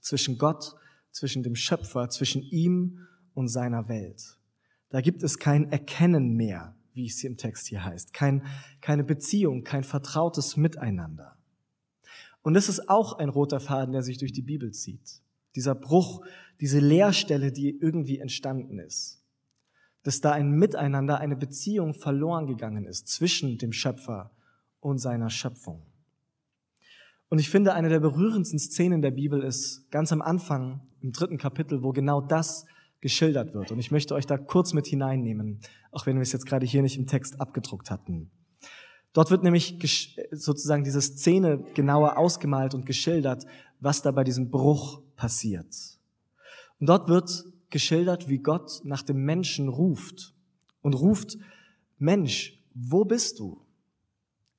zwischen 0.00 0.38
Gott 0.38 0.76
zwischen 1.12 1.42
dem 1.42 1.54
Schöpfer, 1.54 2.08
zwischen 2.08 2.42
ihm 2.42 3.06
und 3.34 3.48
seiner 3.48 3.88
Welt. 3.88 4.38
Da 4.88 5.00
gibt 5.00 5.22
es 5.22 5.38
kein 5.38 5.70
Erkennen 5.70 6.34
mehr, 6.34 6.74
wie 6.92 7.06
es 7.06 7.22
im 7.24 7.36
Text 7.36 7.68
hier 7.68 7.84
heißt, 7.84 8.12
kein, 8.12 8.42
keine 8.80 9.04
Beziehung, 9.04 9.64
kein 9.64 9.84
vertrautes 9.84 10.56
Miteinander. 10.56 11.36
Und 12.42 12.54
das 12.54 12.68
ist 12.68 12.88
auch 12.88 13.14
ein 13.14 13.28
roter 13.28 13.60
Faden, 13.60 13.92
der 13.92 14.02
sich 14.02 14.18
durch 14.18 14.32
die 14.32 14.42
Bibel 14.42 14.72
zieht. 14.72 15.22
Dieser 15.54 15.74
Bruch, 15.74 16.24
diese 16.60 16.80
Leerstelle, 16.80 17.52
die 17.52 17.70
irgendwie 17.70 18.18
entstanden 18.18 18.78
ist. 18.78 19.22
Dass 20.02 20.20
da 20.20 20.32
ein 20.32 20.50
Miteinander, 20.50 21.20
eine 21.20 21.36
Beziehung 21.36 21.94
verloren 21.94 22.46
gegangen 22.46 22.84
ist 22.84 23.08
zwischen 23.08 23.58
dem 23.58 23.72
Schöpfer 23.72 24.32
und 24.80 24.98
seiner 24.98 25.30
Schöpfung. 25.30 25.86
Und 27.32 27.38
ich 27.38 27.48
finde, 27.48 27.72
eine 27.72 27.88
der 27.88 28.00
berührendsten 28.00 28.58
Szenen 28.58 29.00
der 29.00 29.10
Bibel 29.10 29.42
ist 29.42 29.90
ganz 29.90 30.12
am 30.12 30.20
Anfang 30.20 30.82
im 31.00 31.12
dritten 31.12 31.38
Kapitel, 31.38 31.82
wo 31.82 31.92
genau 31.92 32.20
das 32.20 32.66
geschildert 33.00 33.54
wird. 33.54 33.72
Und 33.72 33.78
ich 33.78 33.90
möchte 33.90 34.14
euch 34.14 34.26
da 34.26 34.36
kurz 34.36 34.74
mit 34.74 34.86
hineinnehmen, 34.86 35.60
auch 35.92 36.04
wenn 36.04 36.16
wir 36.16 36.22
es 36.22 36.32
jetzt 36.32 36.44
gerade 36.44 36.66
hier 36.66 36.82
nicht 36.82 36.98
im 36.98 37.06
Text 37.06 37.40
abgedruckt 37.40 37.90
hatten. 37.90 38.30
Dort 39.14 39.30
wird 39.30 39.44
nämlich 39.44 39.78
sozusagen 40.30 40.84
diese 40.84 41.00
Szene 41.00 41.64
genauer 41.72 42.18
ausgemalt 42.18 42.74
und 42.74 42.84
geschildert, 42.84 43.46
was 43.80 44.02
da 44.02 44.10
bei 44.10 44.24
diesem 44.24 44.50
Bruch 44.50 45.00
passiert. 45.16 45.74
Und 46.80 46.90
dort 46.90 47.08
wird 47.08 47.46
geschildert, 47.70 48.28
wie 48.28 48.40
Gott 48.40 48.82
nach 48.84 49.02
dem 49.02 49.24
Menschen 49.24 49.70
ruft 49.70 50.34
und 50.82 50.92
ruft, 50.92 51.38
Mensch, 51.98 52.62
wo 52.74 53.06
bist 53.06 53.38
du? 53.38 53.61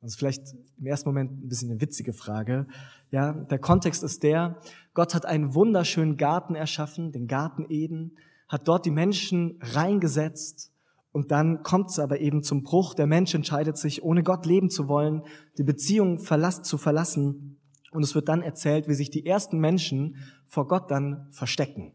Ist 0.04 0.18
vielleicht 0.18 0.54
im 0.78 0.86
ersten 0.86 1.10
Moment 1.10 1.32
ein 1.32 1.48
bisschen 1.48 1.72
eine 1.72 1.80
witzige 1.80 2.14
Frage. 2.14 2.68
Ja, 3.12 3.34
der 3.34 3.60
Kontext 3.60 4.04
ist 4.04 4.24
der, 4.24 4.60
Gott 4.94 5.16
hat 5.16 5.26
einen 5.26 5.56
wunderschönen 5.56 6.18
Garten 6.18 6.56
erschaffen, 6.56 7.12
den 7.12 7.28
Garten 7.28 7.66
Eden, 7.70 8.18
hat 8.50 8.68
dort 8.68 8.86
die 8.86 8.92
Menschen 8.92 9.58
reingesetzt 9.62 10.74
und 11.14 11.32
dann 11.32 11.62
kommt 11.62 11.92
es 11.92 12.00
aber 12.00 12.20
eben 12.20 12.42
zum 12.42 12.64
Bruch. 12.64 12.96
Der 12.96 13.06
Mensch 13.06 13.34
entscheidet 13.36 13.78
sich, 13.78 14.04
ohne 14.04 14.24
Gott 14.24 14.48
leben 14.48 14.72
zu 14.72 14.88
wollen, 14.88 15.22
die 15.60 15.64
Beziehung 15.64 16.18
zu 16.18 16.78
verlassen. 16.78 17.60
Und 17.92 18.04
es 18.04 18.16
wird 18.16 18.28
dann 18.28 18.42
erzählt, 18.42 18.88
wie 18.88 18.96
sich 18.96 19.12
die 19.12 19.26
ersten 19.26 19.60
Menschen 19.60 20.18
vor 20.48 20.68
Gott 20.68 20.90
dann 20.90 21.28
verstecken. 21.30 21.94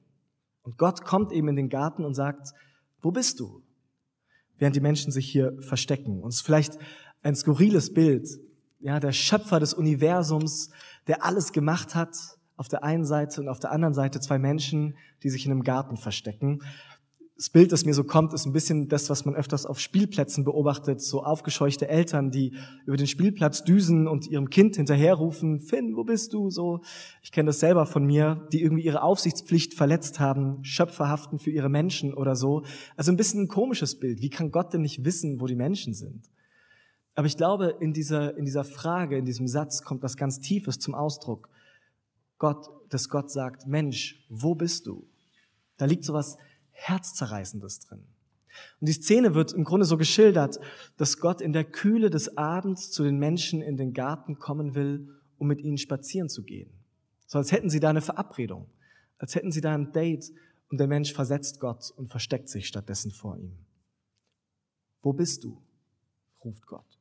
Und 0.63 0.79
Gott 0.79 1.05
kommt 1.05 1.33
eben 1.33 1.49
in 1.49 1.57
den 1.57 1.69
Garten 1.69 2.05
und 2.05 2.15
sagt, 2.15 2.53
wo 3.03 3.11
bist 3.11 3.41
du? 3.41 3.63
Während 4.57 4.77
die 4.77 4.81
Menschen 4.81 5.11
sich 5.11 5.29
hier 5.29 5.57
verstecken. 5.61 6.23
Und 6.23 6.29
es 6.29 6.37
ist 6.37 6.43
vielleicht 6.43 6.79
ein 7.23 7.35
skurriles 7.35 7.93
Bild. 7.95 8.29
Ja, 8.81 9.01
der 9.01 9.13
Schöpfer 9.13 9.61
des 9.61 9.75
Universums, 9.75 10.71
der 11.07 11.25
alles 11.25 11.53
gemacht 11.53 11.95
hat, 11.95 12.17
auf 12.57 12.69
der 12.69 12.85
einen 12.85 13.05
Seite 13.05 13.41
und 13.41 13.49
auf 13.49 13.61
der 13.61 13.73
anderen 13.73 13.95
Seite 13.95 14.21
zwei 14.21 14.39
Menschen, 14.39 14.97
die 15.23 15.31
sich 15.31 15.47
in 15.47 15.53
einem 15.53 15.63
Garten 15.63 15.97
verstecken. 15.97 16.61
Das 17.37 17.51
Bild, 17.51 17.71
das 17.71 17.85
mir 17.85 17.95
so 17.95 18.03
kommt, 18.03 18.35
ist 18.35 18.47
ein 18.47 18.53
bisschen 18.53 18.89
das, 18.89 19.09
was 19.11 19.25
man 19.25 19.37
öfters 19.37 19.65
auf 19.65 19.79
Spielplätzen 19.79 20.43
beobachtet. 20.43 21.01
So 21.01 21.23
aufgescheuchte 21.23 21.89
Eltern, 21.89 22.33
die 22.33 22.57
über 22.85 22.97
den 22.97 23.07
Spielplatz 23.07 23.63
düsen 23.63 24.09
und 24.09 24.27
ihrem 24.27 24.51
Kind 24.51 24.75
hinterherrufen, 24.75 25.61
Finn, 25.61 25.95
wo 25.95 26.03
bist 26.03 26.33
du? 26.33 26.51
So, 26.51 26.81
ich 27.23 27.31
kenne 27.31 27.47
das 27.47 27.61
selber 27.61 27.87
von 27.87 28.05
mir, 28.05 28.49
die 28.53 28.61
irgendwie 28.61 28.83
ihre 28.83 29.03
Aufsichtspflicht 29.03 29.75
verletzt 29.75 30.19
haben, 30.19 30.65
Schöpfer 30.65 31.09
haften 31.09 31.39
für 31.39 31.53
ihre 31.53 31.69
Menschen 31.69 32.13
oder 32.13 32.35
so. 32.35 32.65
Also 32.97 33.13
ein 33.13 33.17
bisschen 33.17 33.43
ein 33.43 33.49
komisches 33.49 34.01
Bild. 34.01 34.21
Wie 34.21 34.31
kann 34.31 34.51
Gott 34.51 34.73
denn 34.73 34.83
nicht 34.83 35.05
wissen, 35.05 35.41
wo 35.41 35.47
die 35.47 35.55
Menschen 35.55 35.95
sind? 35.95 36.29
Aber 37.19 37.27
ich 37.27 37.37
glaube, 37.37 37.77
in 37.81 37.93
dieser, 37.93 38.37
in 38.37 38.45
dieser 38.45 38.63
Frage, 38.63 39.19
in 39.19 39.25
diesem 39.25 39.49
Satz 39.49 39.83
kommt 39.83 40.05
was 40.05 40.17
ganz 40.17 40.39
Tiefes 40.39 40.79
zum 40.79 40.95
Ausdruck. 40.95 41.49
Gott, 42.39 42.71
dass 42.91 43.09
Gott 43.09 43.29
sagt, 43.29 43.67
Mensch, 43.67 44.25
wo 44.29 44.55
bist 44.55 44.87
du? 44.87 45.05
Da 45.79 45.87
liegt 45.87 46.05
so 46.05 46.13
was 46.13 46.39
Herzzerreißendes 46.71 47.81
drin. 47.81 48.05
Und 48.81 48.89
die 48.89 48.93
Szene 48.93 49.35
wird 49.35 49.53
im 49.53 49.65
Grunde 49.65 49.85
so 49.85 49.97
geschildert, 49.97 50.61
dass 50.97 51.19
Gott 51.19 51.41
in 51.41 51.53
der 51.53 51.65
Kühle 51.65 52.09
des 52.09 52.37
Abends 52.37 52.93
zu 52.93 53.03
den 53.03 53.19
Menschen 53.19 53.63
in 53.63 53.77
den 53.77 53.95
Garten 53.95 54.39
kommen 54.39 54.77
will, 54.77 55.09
um 55.39 55.49
mit 55.49 55.61
ihnen 55.61 55.79
spazieren 55.79 56.29
zu 56.29 56.45
gehen. 56.45 56.71
So 57.27 57.39
als 57.39 57.51
hätten 57.51 57.69
sie 57.69 57.81
da 57.81 57.91
eine 57.91 58.01
Verabredung, 58.01 58.71
als 59.19 59.35
hätten 59.35 59.51
sie 59.51 59.61
da 59.61 59.75
ein 59.75 59.91
Date 59.91 60.31
und 60.71 60.79
der 60.79 60.87
Mensch 60.87 61.13
versetzt 61.13 61.59
Gott 61.59 61.91
und 61.97 62.11
versteckt 62.11 62.49
sich 62.49 62.69
stattdessen 62.69 63.11
vor 63.11 63.37
ihm. 63.37 63.59
Wo 65.03 65.13
bist 65.13 65.43
du? 65.43 65.61
ruft 66.45 66.65
Gott. 66.65 66.98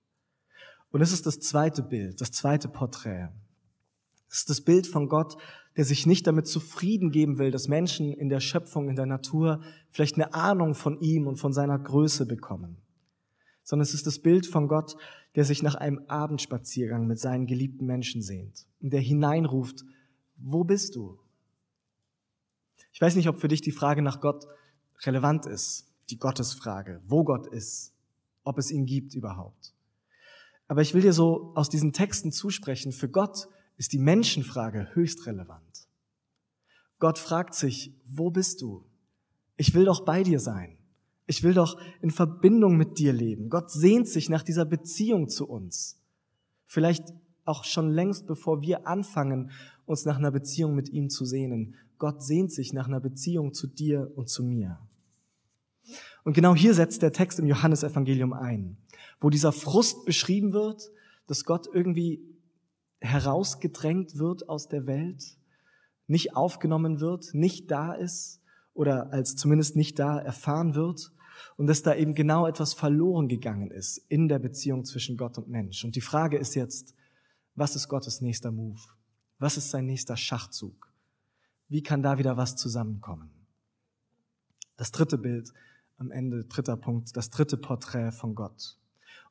Und 0.92 1.02
es 1.02 1.12
ist 1.12 1.26
das 1.26 1.40
zweite 1.40 1.84
Bild, 1.84 2.22
das 2.22 2.32
zweite 2.32 2.68
Porträt. 2.68 3.30
Es 4.30 4.40
ist 4.40 4.50
das 4.50 4.62
Bild 4.62 4.88
von 4.88 5.10
Gott, 5.10 5.38
der 5.76 5.86
sich 5.86 6.06
nicht 6.06 6.26
damit 6.26 6.48
zufrieden 6.48 7.12
geben 7.12 7.38
will, 7.38 7.52
dass 7.52 7.68
Menschen 7.68 8.12
in 8.14 8.30
der 8.30 8.40
Schöpfung, 8.40 8.90
in 8.90 8.96
der 8.96 9.06
Natur 9.06 9.62
vielleicht 9.90 10.16
eine 10.16 10.34
Ahnung 10.34 10.74
von 10.74 11.00
ihm 11.00 11.28
und 11.28 11.38
von 11.38 11.54
seiner 11.54 11.78
Größe 11.78 12.26
bekommen, 12.26 12.78
sondern 13.64 13.84
es 13.84 13.94
ist 13.94 14.08
das 14.08 14.20
Bild 14.20 14.48
von 14.48 14.68
Gott, 14.68 14.96
der 15.36 15.46
sich 15.46 15.62
nach 15.62 15.76
einem 15.76 16.00
Abendspaziergang 16.08 17.06
mit 17.06 17.20
seinen 17.20 17.46
geliebten 17.46 17.86
Menschen 17.86 18.22
sehnt 18.22 18.66
und 18.82 18.92
der 18.92 19.02
hineinruft, 19.02 19.86
wo 20.36 20.64
bist 20.64 20.96
du? 20.96 21.20
Ich 22.92 23.00
weiß 23.00 23.16
nicht, 23.16 23.30
ob 23.30 23.40
für 23.40 23.48
dich 23.48 23.62
die 23.62 23.72
Frage 23.72 24.02
nach 24.02 24.20
Gott 24.20 24.48
relevant 25.06 25.46
ist, 25.46 25.94
die 26.10 26.18
Gottesfrage, 26.18 27.02
wo 27.06 27.24
Gott 27.24 27.46
ist, 27.48 27.94
ob 28.44 28.58
es 28.58 28.72
ihn 28.72 28.88
gibt 28.88 29.14
überhaupt. 29.14 29.76
Aber 30.68 30.82
ich 30.82 30.94
will 30.94 31.02
dir 31.02 31.14
so 31.14 31.52
aus 31.56 31.70
diesen 31.70 31.94
Texten 31.94 32.32
zusprechen, 32.32 32.92
für 32.92 33.10
Gott 33.10 33.48
ist 33.78 33.94
die 33.94 34.00
Menschenfrage 34.00 34.90
höchst 34.94 35.26
relevant. 35.26 35.88
Gott 37.00 37.20
fragt 37.20 37.54
sich, 37.54 37.94
wo 38.06 38.32
bist 38.32 38.62
du? 38.62 38.86
Ich 39.56 39.74
will 39.74 39.86
doch 39.86 40.04
bei 40.04 40.24
dir 40.24 40.40
sein. 40.40 40.78
Ich 41.26 41.44
will 41.44 41.54
doch 41.54 41.80
in 42.02 42.10
Verbindung 42.10 42.78
mit 42.78 42.98
dir 43.00 43.14
leben. 43.14 43.50
Gott 43.50 43.70
sehnt 43.70 44.08
sich 44.08 44.30
nach 44.30 44.44
dieser 44.44 44.66
Beziehung 44.66 45.30
zu 45.30 45.48
uns. 45.48 46.00
Vielleicht 46.66 47.14
auch 47.46 47.64
schon 47.64 47.92
längst, 47.92 48.28
bevor 48.28 48.62
wir 48.62 48.88
anfangen, 48.88 49.52
uns 49.86 50.06
nach 50.06 50.18
einer 50.18 50.32
Beziehung 50.32 50.76
mit 50.76 50.90
ihm 50.90 51.10
zu 51.10 51.26
sehnen. 51.26 51.76
Gott 51.98 52.24
sehnt 52.24 52.52
sich 52.52 52.74
nach 52.74 52.88
einer 52.88 53.00
Beziehung 53.00 53.54
zu 53.54 53.68
dir 53.68 54.12
und 54.16 54.30
zu 54.30 54.44
mir. 54.44 54.80
Und 56.24 56.34
genau 56.34 56.56
hier 56.56 56.74
setzt 56.74 57.02
der 57.02 57.14
Text 57.14 57.40
im 57.40 57.48
Johannesevangelium 57.48 58.34
ein, 58.34 58.78
wo 59.20 59.30
dieser 59.30 59.52
Frust 59.52 60.06
beschrieben 60.06 60.54
wird, 60.54 60.92
dass 61.28 61.46
Gott 61.46 61.68
irgendwie 61.72 62.22
herausgedrängt 63.00 64.18
wird 64.18 64.50
aus 64.50 64.68
der 64.68 64.88
Welt, 64.88 65.38
nicht 66.08 66.36
aufgenommen 66.36 67.00
wird, 67.00 67.34
nicht 67.34 67.70
da 67.70 67.94
ist 67.94 68.42
oder 68.74 69.12
als 69.12 69.36
zumindest 69.36 69.76
nicht 69.76 70.00
da 70.00 70.18
erfahren 70.18 70.76
wird 70.76 71.12
und 71.58 71.68
dass 71.68 71.84
da 71.84 71.96
eben 71.96 72.14
genau 72.14 72.48
etwas 72.48 72.74
verloren 72.74 73.28
gegangen 73.28 73.72
ist 73.72 73.98
in 74.10 74.28
der 74.28 74.40
Beziehung 74.40 74.86
zwischen 74.86 75.18
Gott 75.18 75.38
und 75.38 75.50
Mensch. 75.50 75.84
Und 75.84 75.96
die 75.96 76.02
Frage 76.02 76.38
ist 76.38 76.56
jetzt, 76.56 76.96
was 77.56 77.76
ist 77.76 77.88
Gottes 77.88 78.22
nächster 78.22 78.52
Move? 78.52 78.80
Was 79.40 79.58
ist 79.58 79.70
sein 79.70 79.86
nächster 79.86 80.18
Schachzug? 80.18 80.92
Wie 81.70 81.84
kann 81.84 82.02
da 82.02 82.18
wieder 82.18 82.38
was 82.38 82.56
zusammenkommen? 82.56 83.30
Das 84.78 84.92
dritte 84.92 85.18
Bild 85.18 85.52
am 85.98 86.12
Ende, 86.12 86.46
dritter 86.46 86.78
Punkt, 86.78 87.18
das 87.18 87.30
dritte 87.30 87.58
Porträt 87.58 88.12
von 88.12 88.36
Gott. 88.36 88.78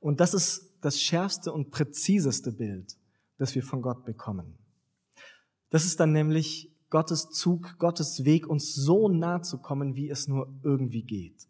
Und 0.00 0.20
das 0.20 0.34
ist 0.34 0.74
das 0.80 1.00
schärfste 1.00 1.52
und 1.52 1.70
präziseste 1.70 2.52
Bild, 2.52 2.96
das 3.38 3.54
wir 3.54 3.62
von 3.62 3.82
Gott 3.82 4.04
bekommen. 4.04 4.58
Das 5.70 5.84
ist 5.84 6.00
dann 6.00 6.12
nämlich 6.12 6.72
Gottes 6.90 7.30
Zug, 7.30 7.78
Gottes 7.78 8.24
Weg, 8.24 8.46
uns 8.46 8.74
so 8.74 9.08
nah 9.08 9.42
zu 9.42 9.58
kommen, 9.58 9.96
wie 9.96 10.08
es 10.08 10.28
nur 10.28 10.48
irgendwie 10.62 11.02
geht. 11.02 11.48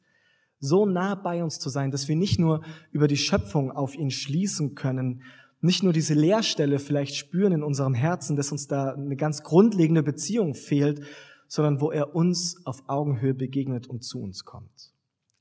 So 0.58 0.86
nah 0.86 1.14
bei 1.14 1.44
uns 1.44 1.58
zu 1.58 1.68
sein, 1.68 1.90
dass 1.90 2.08
wir 2.08 2.16
nicht 2.16 2.38
nur 2.38 2.64
über 2.90 3.08
die 3.08 3.18
Schöpfung 3.18 3.70
auf 3.70 3.94
ihn 3.94 4.10
schließen 4.10 4.74
können, 4.74 5.22
nicht 5.60 5.82
nur 5.82 5.92
diese 5.92 6.14
Leerstelle 6.14 6.78
vielleicht 6.78 7.16
spüren 7.16 7.52
in 7.52 7.62
unserem 7.62 7.94
Herzen, 7.94 8.36
dass 8.36 8.52
uns 8.52 8.66
da 8.66 8.92
eine 8.92 9.16
ganz 9.16 9.42
grundlegende 9.42 10.02
Beziehung 10.02 10.54
fehlt, 10.54 11.04
sondern 11.48 11.80
wo 11.80 11.90
er 11.90 12.14
uns 12.14 12.64
auf 12.64 12.88
Augenhöhe 12.88 13.34
begegnet 13.34 13.86
und 13.86 14.02
zu 14.02 14.20
uns 14.20 14.44
kommt. 14.44 14.92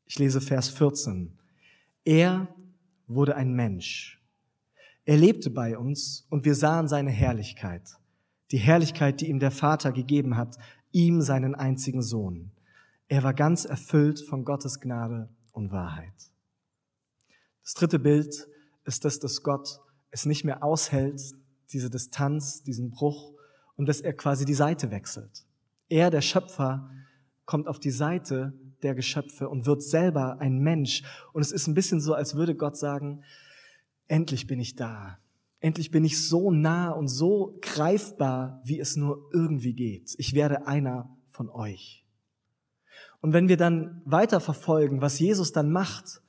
Ich 0.05 0.19
lese 0.19 0.41
Vers 0.41 0.69
14. 0.69 1.37
Er 2.03 2.47
wurde 3.07 3.35
ein 3.35 3.53
Mensch 3.53 4.15
er 5.05 5.17
lebte 5.17 5.51
bei 5.51 5.77
uns 5.77 6.25
und 6.29 6.45
wir 6.45 6.55
sahen 6.55 6.87
seine 6.87 7.11
Herrlichkeit, 7.11 7.83
die 8.51 8.57
Herrlichkeit, 8.57 9.21
die 9.21 9.29
ihm 9.29 9.39
der 9.39 9.51
Vater 9.51 9.91
gegeben 9.91 10.35
hat, 10.35 10.57
ihm 10.91 11.21
seinen 11.21 11.53
einzigen 11.53 12.01
Sohn. 12.01 12.51
Er 13.07 13.21
war 13.21 13.35
ganz 13.35 13.65
erfüllt 13.65 14.19
von 14.19 14.43
Gottes 14.43 14.79
Gnade 14.79 15.29
und 15.51 15.71
Wahrheit. 15.71 16.13
Das 17.63 17.75
dritte 17.75 17.99
Bild 17.99 18.47
ist 18.83 19.05
das, 19.05 19.19
dass 19.19 19.43
Gott 19.43 19.79
es 20.09 20.25
nicht 20.25 20.43
mehr 20.43 20.63
aushält, 20.63 21.21
diese 21.71 21.91
Distanz, 21.91 22.63
diesen 22.63 22.89
Bruch, 22.89 23.33
und 23.75 23.87
dass 23.87 24.01
er 24.01 24.13
quasi 24.13 24.45
die 24.45 24.53
Seite 24.53 24.89
wechselt. 24.89 25.45
Er, 25.87 26.09
der 26.09 26.21
Schöpfer, 26.21 26.89
kommt 27.45 27.67
auf 27.67 27.79
die 27.79 27.91
Seite 27.91 28.53
der 28.85 28.95
Geschöpfe 28.95 29.49
und 29.49 29.65
wird 29.65 29.83
selber 29.83 30.39
ein 30.39 30.59
Mensch. 30.59 31.03
Und 31.33 31.41
es 31.41 31.51
ist 31.51 31.67
ein 31.67 31.73
bisschen 31.73 31.99
so, 31.99 32.13
als 32.13 32.35
würde 32.35 32.55
Gott 32.55 32.77
sagen, 32.77 33.23
endlich 34.07 34.47
bin 34.47 34.59
ich 34.59 34.75
da. 34.75 35.17
Endlich 35.59 35.91
bin 35.91 36.05
ich 36.05 36.25
so 36.27 36.51
nah 36.51 36.91
und 36.91 37.07
so 37.07 37.57
greifbar, 37.61 38.61
wie 38.63 38.79
es 38.79 38.95
nur 38.95 39.29
irgendwie 39.33 39.73
geht. 39.73 40.13
Ich 40.17 40.33
werde 40.33 40.67
einer 40.67 41.09
von 41.27 41.49
euch. 41.49 42.05
Und 43.21 43.33
wenn 43.33 43.49
wir 43.49 43.57
dann 43.57 44.01
weiter 44.05 44.39
verfolgen, 44.39 45.01
was 45.01 45.19
Jesus 45.19 45.51
dann 45.51 45.71
macht, 45.71 46.21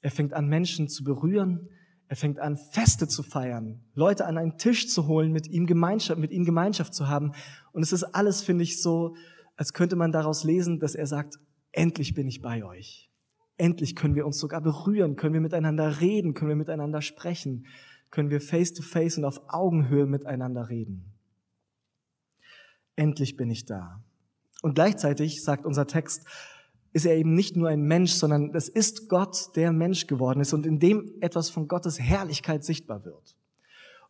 er 0.00 0.10
fängt 0.10 0.32
an, 0.32 0.48
Menschen 0.48 0.88
zu 0.88 1.04
berühren, 1.04 1.68
er 2.08 2.16
fängt 2.16 2.40
an, 2.40 2.56
Feste 2.56 3.06
zu 3.06 3.22
feiern, 3.22 3.84
Leute 3.94 4.26
an 4.26 4.36
einen 4.36 4.58
Tisch 4.58 4.88
zu 4.88 5.06
holen, 5.06 5.30
mit 5.30 5.46
ihm 5.46 5.66
Gemeinschaft, 5.66 6.18
mit 6.18 6.32
ihnen 6.32 6.44
Gemeinschaft 6.44 6.92
zu 6.92 7.06
haben. 7.06 7.32
Und 7.70 7.82
es 7.82 7.92
ist 7.92 8.02
alles, 8.02 8.42
finde 8.42 8.64
ich, 8.64 8.82
so, 8.82 9.14
als 9.54 9.72
könnte 9.72 9.94
man 9.94 10.10
daraus 10.10 10.42
lesen, 10.42 10.80
dass 10.80 10.96
er 10.96 11.06
sagt, 11.06 11.38
endlich 11.72 12.14
bin 12.14 12.26
ich 12.26 12.42
bei 12.42 12.64
euch. 12.64 13.10
Endlich 13.56 13.94
können 13.94 14.14
wir 14.14 14.26
uns 14.26 14.38
sogar 14.38 14.60
berühren, 14.60 15.16
können 15.16 15.34
wir 15.34 15.40
miteinander 15.40 16.00
reden, 16.00 16.34
können 16.34 16.48
wir 16.48 16.56
miteinander 16.56 17.02
sprechen, 17.02 17.66
können 18.10 18.30
wir 18.30 18.40
face 18.40 18.72
to 18.72 18.82
face 18.82 19.18
und 19.18 19.24
auf 19.24 19.40
Augenhöhe 19.48 20.06
miteinander 20.06 20.68
reden. 20.68 21.12
Endlich 22.96 23.36
bin 23.36 23.50
ich 23.50 23.66
da. 23.66 24.02
Und 24.62 24.74
gleichzeitig, 24.74 25.42
sagt 25.42 25.64
unser 25.64 25.86
Text, 25.86 26.26
ist 26.92 27.06
er 27.06 27.16
eben 27.16 27.34
nicht 27.34 27.56
nur 27.56 27.68
ein 27.68 27.82
Mensch, 27.82 28.12
sondern 28.12 28.54
es 28.54 28.68
ist 28.68 29.08
Gott, 29.08 29.54
der 29.56 29.72
Mensch 29.72 30.06
geworden 30.06 30.40
ist 30.40 30.52
und 30.52 30.66
in 30.66 30.78
dem 30.78 31.14
etwas 31.20 31.50
von 31.50 31.68
Gottes 31.68 32.00
Herrlichkeit 32.00 32.64
sichtbar 32.64 33.04
wird. 33.04 33.36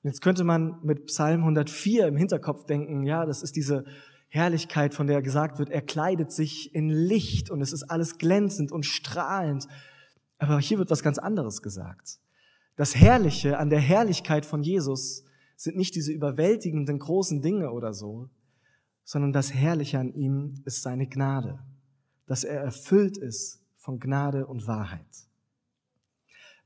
Und 0.02 0.08
jetzt 0.08 0.22
könnte 0.22 0.44
man 0.44 0.78
mit 0.82 1.06
Psalm 1.06 1.40
104 1.40 2.06
im 2.06 2.16
Hinterkopf 2.16 2.64
denken, 2.64 3.04
ja, 3.04 3.26
das 3.26 3.42
ist 3.42 3.54
diese 3.54 3.84
Herrlichkeit, 4.30 4.94
von 4.94 5.08
der 5.08 5.22
gesagt 5.22 5.58
wird, 5.58 5.70
er 5.70 5.82
kleidet 5.82 6.30
sich 6.30 6.72
in 6.74 6.88
Licht 6.88 7.50
und 7.50 7.60
es 7.60 7.72
ist 7.72 7.82
alles 7.84 8.16
glänzend 8.16 8.70
und 8.70 8.86
strahlend. 8.86 9.66
Aber 10.38 10.60
hier 10.60 10.78
wird 10.78 10.90
was 10.90 11.02
ganz 11.02 11.18
anderes 11.18 11.62
gesagt. 11.62 12.20
Das 12.76 12.94
Herrliche 12.94 13.58
an 13.58 13.70
der 13.70 13.80
Herrlichkeit 13.80 14.46
von 14.46 14.62
Jesus 14.62 15.24
sind 15.56 15.76
nicht 15.76 15.96
diese 15.96 16.12
überwältigenden 16.12 17.00
großen 17.00 17.42
Dinge 17.42 17.72
oder 17.72 17.92
so, 17.92 18.30
sondern 19.04 19.32
das 19.32 19.52
Herrliche 19.52 19.98
an 19.98 20.14
ihm 20.14 20.62
ist 20.64 20.82
seine 20.82 21.08
Gnade, 21.08 21.58
dass 22.26 22.44
er 22.44 22.60
erfüllt 22.60 23.18
ist 23.18 23.60
von 23.74 23.98
Gnade 23.98 24.46
und 24.46 24.68
Wahrheit. 24.68 25.26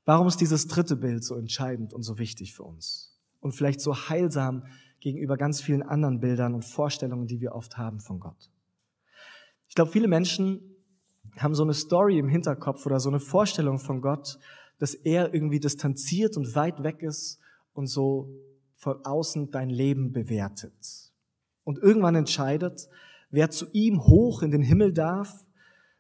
Warum 0.05 0.27
ist 0.27 0.40
dieses 0.40 0.68
dritte 0.68 0.96
Bild 0.96 1.24
so 1.24 1.35
entscheidend 1.35 1.94
und 1.94 2.03
so 2.03 2.18
wichtig 2.18 2.55
für 2.55 2.64
uns? 2.64 3.18
Und 3.40 3.53
vielleicht 3.53 3.81
so 3.81 3.96
heilsam 3.96 4.66
gegenüber 5.05 5.37
ganz 5.37 5.61
vielen 5.61 5.83
anderen 5.83 6.19
Bildern 6.19 6.55
und 6.55 6.64
Vorstellungen, 6.64 7.27
die 7.27 7.38
wir 7.38 7.55
oft 7.55 7.77
haben 7.77 8.01
von 8.01 8.21
Gott. 8.21 8.51
Ich 9.69 9.75
glaube, 9.75 9.90
viele 9.90 10.09
Menschen 10.09 10.77
haben 11.37 11.55
so 11.55 11.62
eine 11.62 11.75
Story 11.75 12.19
im 12.19 12.29
Hinterkopf 12.29 12.87
oder 12.87 12.99
so 12.99 13.11
eine 13.11 13.21
Vorstellung 13.21 13.79
von 13.79 14.01
Gott, 14.01 14.38
dass 14.79 14.95
er 14.95 15.35
irgendwie 15.35 15.61
distanziert 15.61 16.38
und 16.38 16.55
weit 16.55 16.83
weg 16.83 17.03
ist 17.03 17.38
und 17.75 17.87
so 17.87 18.31
von 18.77 19.05
außen 19.05 19.51
dein 19.51 19.69
Leben 19.69 20.12
bewertet. 20.12 21.12
Und 21.64 21.79
irgendwann 21.79 22.14
entscheidet, 22.14 22.88
wer 23.31 23.51
zu 23.51 23.67
ihm 23.73 24.07
hoch 24.07 24.40
in 24.40 24.53
den 24.53 24.62
Himmel 24.62 24.95
darf, 24.95 25.45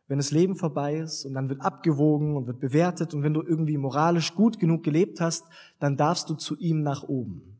wenn 0.08 0.16
das 0.16 0.30
Leben 0.30 0.56
vorbei 0.56 0.96
ist 0.96 1.26
und 1.26 1.34
dann 1.34 1.50
wird 1.50 1.60
abgewogen 1.60 2.36
und 2.36 2.46
wird 2.46 2.60
bewertet 2.60 3.12
und 3.12 3.22
wenn 3.22 3.34
du 3.34 3.42
irgendwie 3.42 3.76
moralisch 3.76 4.34
gut 4.34 4.58
genug 4.58 4.82
gelebt 4.82 5.20
hast, 5.20 5.44
dann 5.78 5.98
darfst 5.98 6.30
du 6.30 6.34
zu 6.34 6.56
ihm 6.56 6.82
nach 6.82 7.02
oben. 7.02 7.53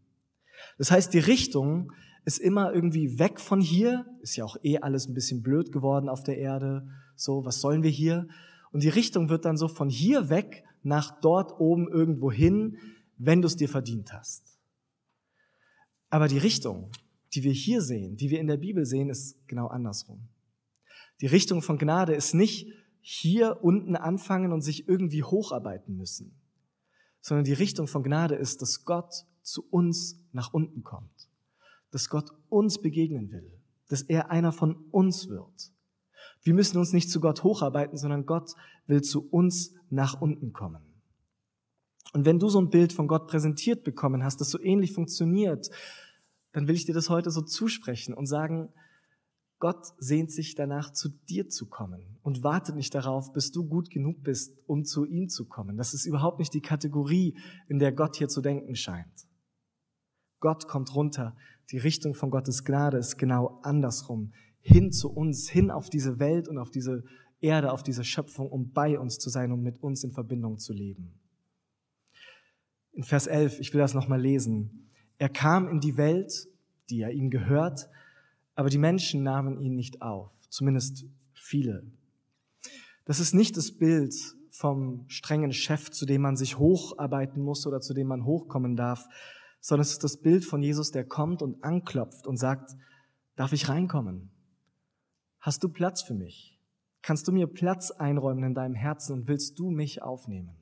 Das 0.79 0.91
heißt, 0.91 1.15
die 1.15 1.19
Richtung 1.19 1.93
ist 2.25 2.39
immer 2.39 2.73
irgendwie 2.73 3.19
weg 3.19 3.41
von 3.41 3.61
hier, 3.61 4.07
ist 4.21 4.37
ja 4.37 4.45
auch 4.45 4.57
eh 4.63 4.79
alles 4.79 5.09
ein 5.09 5.15
bisschen 5.15 5.43
blöd 5.43 5.73
geworden 5.73 6.09
auf 6.09 6.23
der 6.23 6.39
Erde, 6.39 6.89
so, 7.17 7.45
was 7.45 7.61
sollen 7.61 7.83
wir 7.83 7.91
hier? 7.91 8.27
Und 8.73 8.83
die 8.83 8.89
Richtung 8.89 9.29
wird 9.29 9.45
dann 9.45 9.57
so 9.57 9.69
von 9.69 9.89
hier 9.89 10.31
weg 10.31 10.65
nach 10.83 11.21
dort 11.21 11.61
oben 11.61 11.89
irgendwo 11.89 12.33
hin, 12.33 12.79
wenn 13.19 13.41
du 13.41 13.47
es 13.47 13.57
dir 13.57 13.69
verdient 13.69 14.13
hast. 14.13 14.59
Aber 16.11 16.29
die 16.29 16.39
Richtung, 16.39 16.91
die 17.35 17.43
wir 17.43 17.53
hier 17.53 17.81
sehen, 17.81 18.17
die 18.17 18.31
wir 18.31 18.41
in 18.41 18.47
der 18.47 18.57
Bibel 18.57 18.85
sehen, 18.85 19.11
ist 19.11 19.47
genau 19.47 19.67
andersrum. 19.69 20.29
Die 21.21 21.27
Richtung 21.27 21.63
von 21.63 21.79
Gnade 21.79 22.15
ist 22.15 22.35
nicht 22.35 22.69
hier 23.01 23.63
unten 23.63 23.97
anfangen 23.97 24.53
und 24.53 24.63
sich 24.63 24.89
irgendwie 24.89 25.23
hocharbeiten 25.23 25.97
müssen, 25.97 26.41
sondern 27.21 27.45
die 27.45 27.53
Richtung 27.53 27.87
von 27.87 28.03
Gnade 28.03 28.35
ist, 28.35 28.63
dass 28.63 28.85
Gott 28.85 29.27
zu 29.45 29.65
uns 29.71 30.19
nach 30.33 30.53
unten 30.53 30.83
kommt, 30.83 31.29
dass 31.91 32.09
Gott 32.09 32.31
uns 32.49 32.81
begegnen 32.81 33.31
will, 33.31 33.61
dass 33.89 34.03
er 34.03 34.31
einer 34.31 34.53
von 34.53 34.75
uns 34.91 35.29
wird. 35.29 35.71
Wir 36.43 36.55
müssen 36.55 36.79
uns 36.79 36.93
nicht 36.93 37.11
zu 37.11 37.21
Gott 37.21 37.45
hocharbeiten, 37.45 37.97
sondern 37.97 38.27
Gott 38.27 38.55
will 38.87 39.03
zu 39.03 39.29
uns 39.31 39.75
nach 39.91 40.21
unten 40.21 40.53
kommen. 40.53 40.83
Und 42.13 42.25
wenn 42.25 42.39
du 42.39 42.49
so 42.49 42.61
ein 42.61 42.71
Bild 42.71 42.93
von 42.93 43.09
Gott 43.09 43.27
präsentiert 43.27 43.85
bekommen 43.85 44.25
hast, 44.25 44.41
das 44.41 44.51
so 44.51 44.61
ähnlich 44.61 44.93
funktioniert, 44.93 45.71
dann 46.53 46.69
will 46.69 46.77
ich 46.77 46.85
dir 46.85 46.95
das 46.95 47.11
heute 47.11 47.31
so 47.31 47.43
zusprechen 47.43 48.15
und 48.15 48.27
sagen, 48.27 48.73
Gott 49.59 49.95
sehnt 49.99 50.31
sich 50.31 50.55
danach, 50.55 50.93
zu 50.93 51.09
dir 51.09 51.49
zu 51.49 51.67
kommen 51.67 52.19
und 52.23 52.45
wartet 52.45 52.77
nicht 52.77 52.95
darauf, 52.95 53.33
bis 53.33 53.51
du 53.51 53.65
gut 53.65 53.91
genug 53.91 54.23
bist, 54.23 54.59
um 54.67 54.85
zu 54.85 55.05
ihm 55.05 55.29
zu 55.29 55.47
kommen. 55.47 55.77
Das 55.77 55.95
ist 55.95 56.07
überhaupt 56.07 56.39
nicht 56.39 56.53
die 56.55 56.61
Kategorie, 56.61 57.37
in 57.69 57.79
der 57.79 57.93
Gott 57.93 58.17
hier 58.17 58.29
zu 58.29 58.43
denken 58.43 58.77
scheint. 58.77 59.27
Gott 60.45 60.69
kommt 60.69 60.95
runter. 60.95 61.35
Die 61.71 61.79
Richtung 61.79 62.13
von 62.13 62.29
Gottes 62.29 62.65
Gnade 62.65 62.99
ist 62.99 63.17
genau 63.17 63.61
andersrum. 63.63 64.35
Hin 64.61 64.93
zu 64.93 65.11
uns, 65.11 65.49
hin 65.49 65.71
auf 65.71 65.89
diese 65.89 66.19
Welt 66.19 66.49
und 66.49 66.59
auf 66.59 66.71
diese 66.71 67.03
Erde, 67.41 67.73
auf 67.73 67.83
diese 67.83 68.05
Schöpfung, 68.05 68.51
um 68.51 68.71
bei 68.71 68.99
uns 68.99 69.19
zu 69.19 69.31
sein, 69.31 69.53
um 69.53 69.63
mit 69.63 69.83
uns 69.83 70.05
in 70.05 70.13
Verbindung 70.13 70.59
zu 70.59 70.75
leben. 70.75 71.19
In 72.93 73.05
Vers 73.05 73.27
11, 73.27 73.59
ich 73.59 73.73
will 73.73 73.81
das 73.81 73.95
nochmal 73.95 74.21
lesen. 74.21 74.91
Er 75.17 75.31
kam 75.31 75.67
in 75.67 75.81
die 75.81 75.97
Welt, 75.97 76.47
die 76.91 76.99
ja 76.99 77.09
ihm 77.09 77.31
gehört, 77.31 77.89
aber 78.55 78.69
die 78.69 78.77
Menschen 78.77 79.23
nahmen 79.23 79.59
ihn 79.63 79.75
nicht 79.75 80.03
auf, 80.03 80.31
zumindest 80.51 81.07
viele. 81.33 81.87
Das 83.07 83.19
ist 83.19 83.33
nicht 83.33 83.57
das 83.57 83.73
Bild 83.73 84.15
vom 84.51 85.07
strengen 85.09 85.55
Chef, 85.55 85.91
zu 85.91 86.05
dem 86.05 86.21
man 86.21 86.37
sich 86.37 86.59
hocharbeiten 86.59 87.43
muss 87.43 87.67
oder 87.67 87.81
zu 87.81 87.95
dem 87.95 88.09
man 88.09 88.27
hochkommen 88.27 88.77
darf, 88.77 89.09
sondern 89.65 89.81
es 89.81 89.93
ist 89.93 90.05
das 90.05 90.19
Bild 90.19 90.45
von 90.45 90.63
Jesus, 90.63 90.91
der 90.91 91.07
kommt 91.07 91.41
und 91.41 91.65
anklopft 91.65 92.27
und 92.27 92.37
sagt, 92.37 92.77
darf 93.35 93.55
ich 93.55 93.71
reinkommen? 93.71 94.31
Hast 95.41 95.65
du 95.65 95.71
Platz 95.71 96.03
für 96.03 96.13
mich? 96.13 96.61
Kannst 97.01 97.27
du 97.27 97.33
mir 97.33 97.47
Platz 97.47 97.91
einräumen 97.91 98.45
in 98.45 98.55
deinem 98.55 98.75
Herzen 98.75 99.15
und 99.15 99.27
willst 99.27 99.59
du 99.59 99.71
mich 99.71 100.03
aufnehmen? 100.03 100.55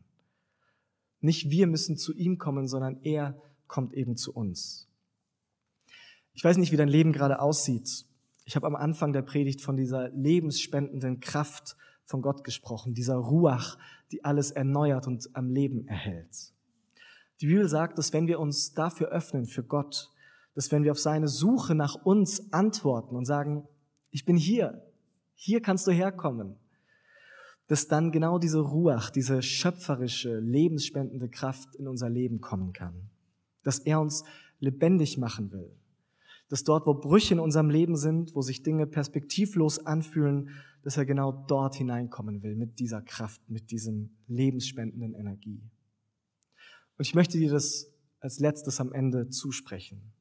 Nicht 1.18 1.50
wir 1.50 1.66
müssen 1.66 1.96
zu 1.96 2.14
ihm 2.14 2.38
kommen, 2.38 2.68
sondern 2.68 3.02
er 3.02 3.42
kommt 3.66 3.92
eben 3.92 4.16
zu 4.16 4.32
uns. 4.32 4.88
Ich 6.32 6.44
weiß 6.44 6.56
nicht, 6.58 6.70
wie 6.70 6.76
dein 6.76 6.86
Leben 6.86 7.10
gerade 7.10 7.40
aussieht. 7.40 8.06
Ich 8.44 8.54
habe 8.54 8.68
am 8.68 8.76
Anfang 8.76 9.12
der 9.12 9.22
Predigt 9.22 9.62
von 9.62 9.76
dieser 9.76 10.10
lebensspendenden 10.10 11.18
Kraft 11.18 11.76
von 12.04 12.22
Gott 12.22 12.44
gesprochen, 12.44 12.94
dieser 12.94 13.16
Ruach, 13.16 13.78
die 14.12 14.24
alles 14.24 14.52
erneuert 14.52 15.08
und 15.08 15.28
am 15.34 15.50
Leben 15.50 15.88
erhält. 15.88 16.52
Die 17.42 17.46
Bibel 17.46 17.68
sagt, 17.68 17.98
dass 17.98 18.12
wenn 18.12 18.26
wir 18.26 18.40
uns 18.40 18.72
dafür 18.72 19.08
öffnen, 19.08 19.46
für 19.46 19.62
Gott, 19.62 20.10
dass 20.54 20.72
wenn 20.72 20.84
wir 20.84 20.92
auf 20.92 20.98
seine 20.98 21.28
Suche 21.28 21.74
nach 21.74 21.94
uns 22.04 22.52
antworten 22.52 23.14
und 23.14 23.26
sagen, 23.26 23.68
ich 24.10 24.24
bin 24.24 24.36
hier, 24.36 24.82
hier 25.34 25.60
kannst 25.60 25.86
du 25.86 25.90
herkommen, 25.90 26.56
dass 27.66 27.88
dann 27.88 28.12
genau 28.12 28.38
diese 28.38 28.60
Ruach, 28.60 29.10
diese 29.10 29.42
schöpferische, 29.42 30.38
lebensspendende 30.38 31.28
Kraft 31.28 31.74
in 31.76 31.88
unser 31.88 32.08
Leben 32.08 32.40
kommen 32.40 32.72
kann 32.72 33.10
dass 33.62 33.78
er 33.78 34.00
uns 34.00 34.24
lebendig 34.60 35.18
machen 35.18 35.52
will. 35.52 35.70
Dass 36.48 36.64
dort, 36.64 36.86
wo 36.86 36.94
Brüche 36.94 37.34
in 37.34 37.40
unserem 37.40 37.70
Leben 37.70 37.96
sind, 37.96 38.34
wo 38.34 38.42
sich 38.42 38.62
Dinge 38.62 38.86
perspektivlos 38.86 39.86
anfühlen, 39.86 40.50
dass 40.82 40.96
er 40.96 41.06
genau 41.06 41.32
dort 41.32 41.76
hineinkommen 41.76 42.42
will 42.42 42.56
mit 42.56 42.78
dieser 42.78 43.00
Kraft, 43.02 43.40
mit 43.48 43.70
diesem 43.70 44.10
lebensspendenden 44.26 45.14
Energie. 45.14 45.62
Und 47.02 47.08
ich 47.08 47.16
möchte 47.16 47.36
dir 47.36 47.50
das 47.50 47.90
als 48.20 48.38
letztes 48.38 48.78
am 48.78 48.92
Ende 48.92 49.28
zusprechen, 49.28 50.12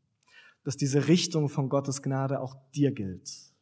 dass 0.63 0.77
diese 0.77 1.07
Richtung 1.07 1.47
von 1.47 1.69
Gottes 1.69 2.01
Gnade 2.01 2.39
auch 2.39 2.55
dir 2.71 2.91
gilt, 2.91 3.53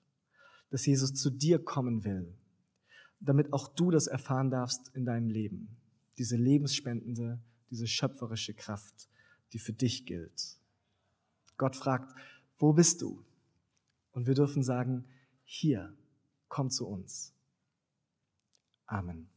dass 0.70 0.86
Jesus 0.86 1.14
zu 1.16 1.30
dir 1.30 1.60
kommen 1.60 2.06
will, 2.06 2.34
damit 3.20 3.52
auch 3.52 3.68
du 3.76 3.92
das 3.92 4.08
erfahren 4.08 4.50
darfst 4.50 4.96
in 4.96 5.04
deinem 5.04 5.30
Leben, 5.30 5.76
diese 6.18 6.38
lebensspendende, 6.38 7.42
diese 7.70 7.88
schöpferische 7.88 8.54
Kraft, 8.54 9.10
die 9.52 9.60
für 9.60 9.74
dich 9.74 10.06
gilt. 10.06 10.58
Gott 11.58 11.76
fragt, 11.76 12.18
wo 12.58 12.72
bist 12.72 13.02
du? 13.02 13.26
Und 14.14 14.28
wir 14.28 14.34
dürfen 14.34 14.64
sagen, 14.64 15.04
hier, 15.44 15.94
komm 16.48 16.70
zu 16.70 16.88
uns. 16.88 17.34
Amen. 18.86 19.30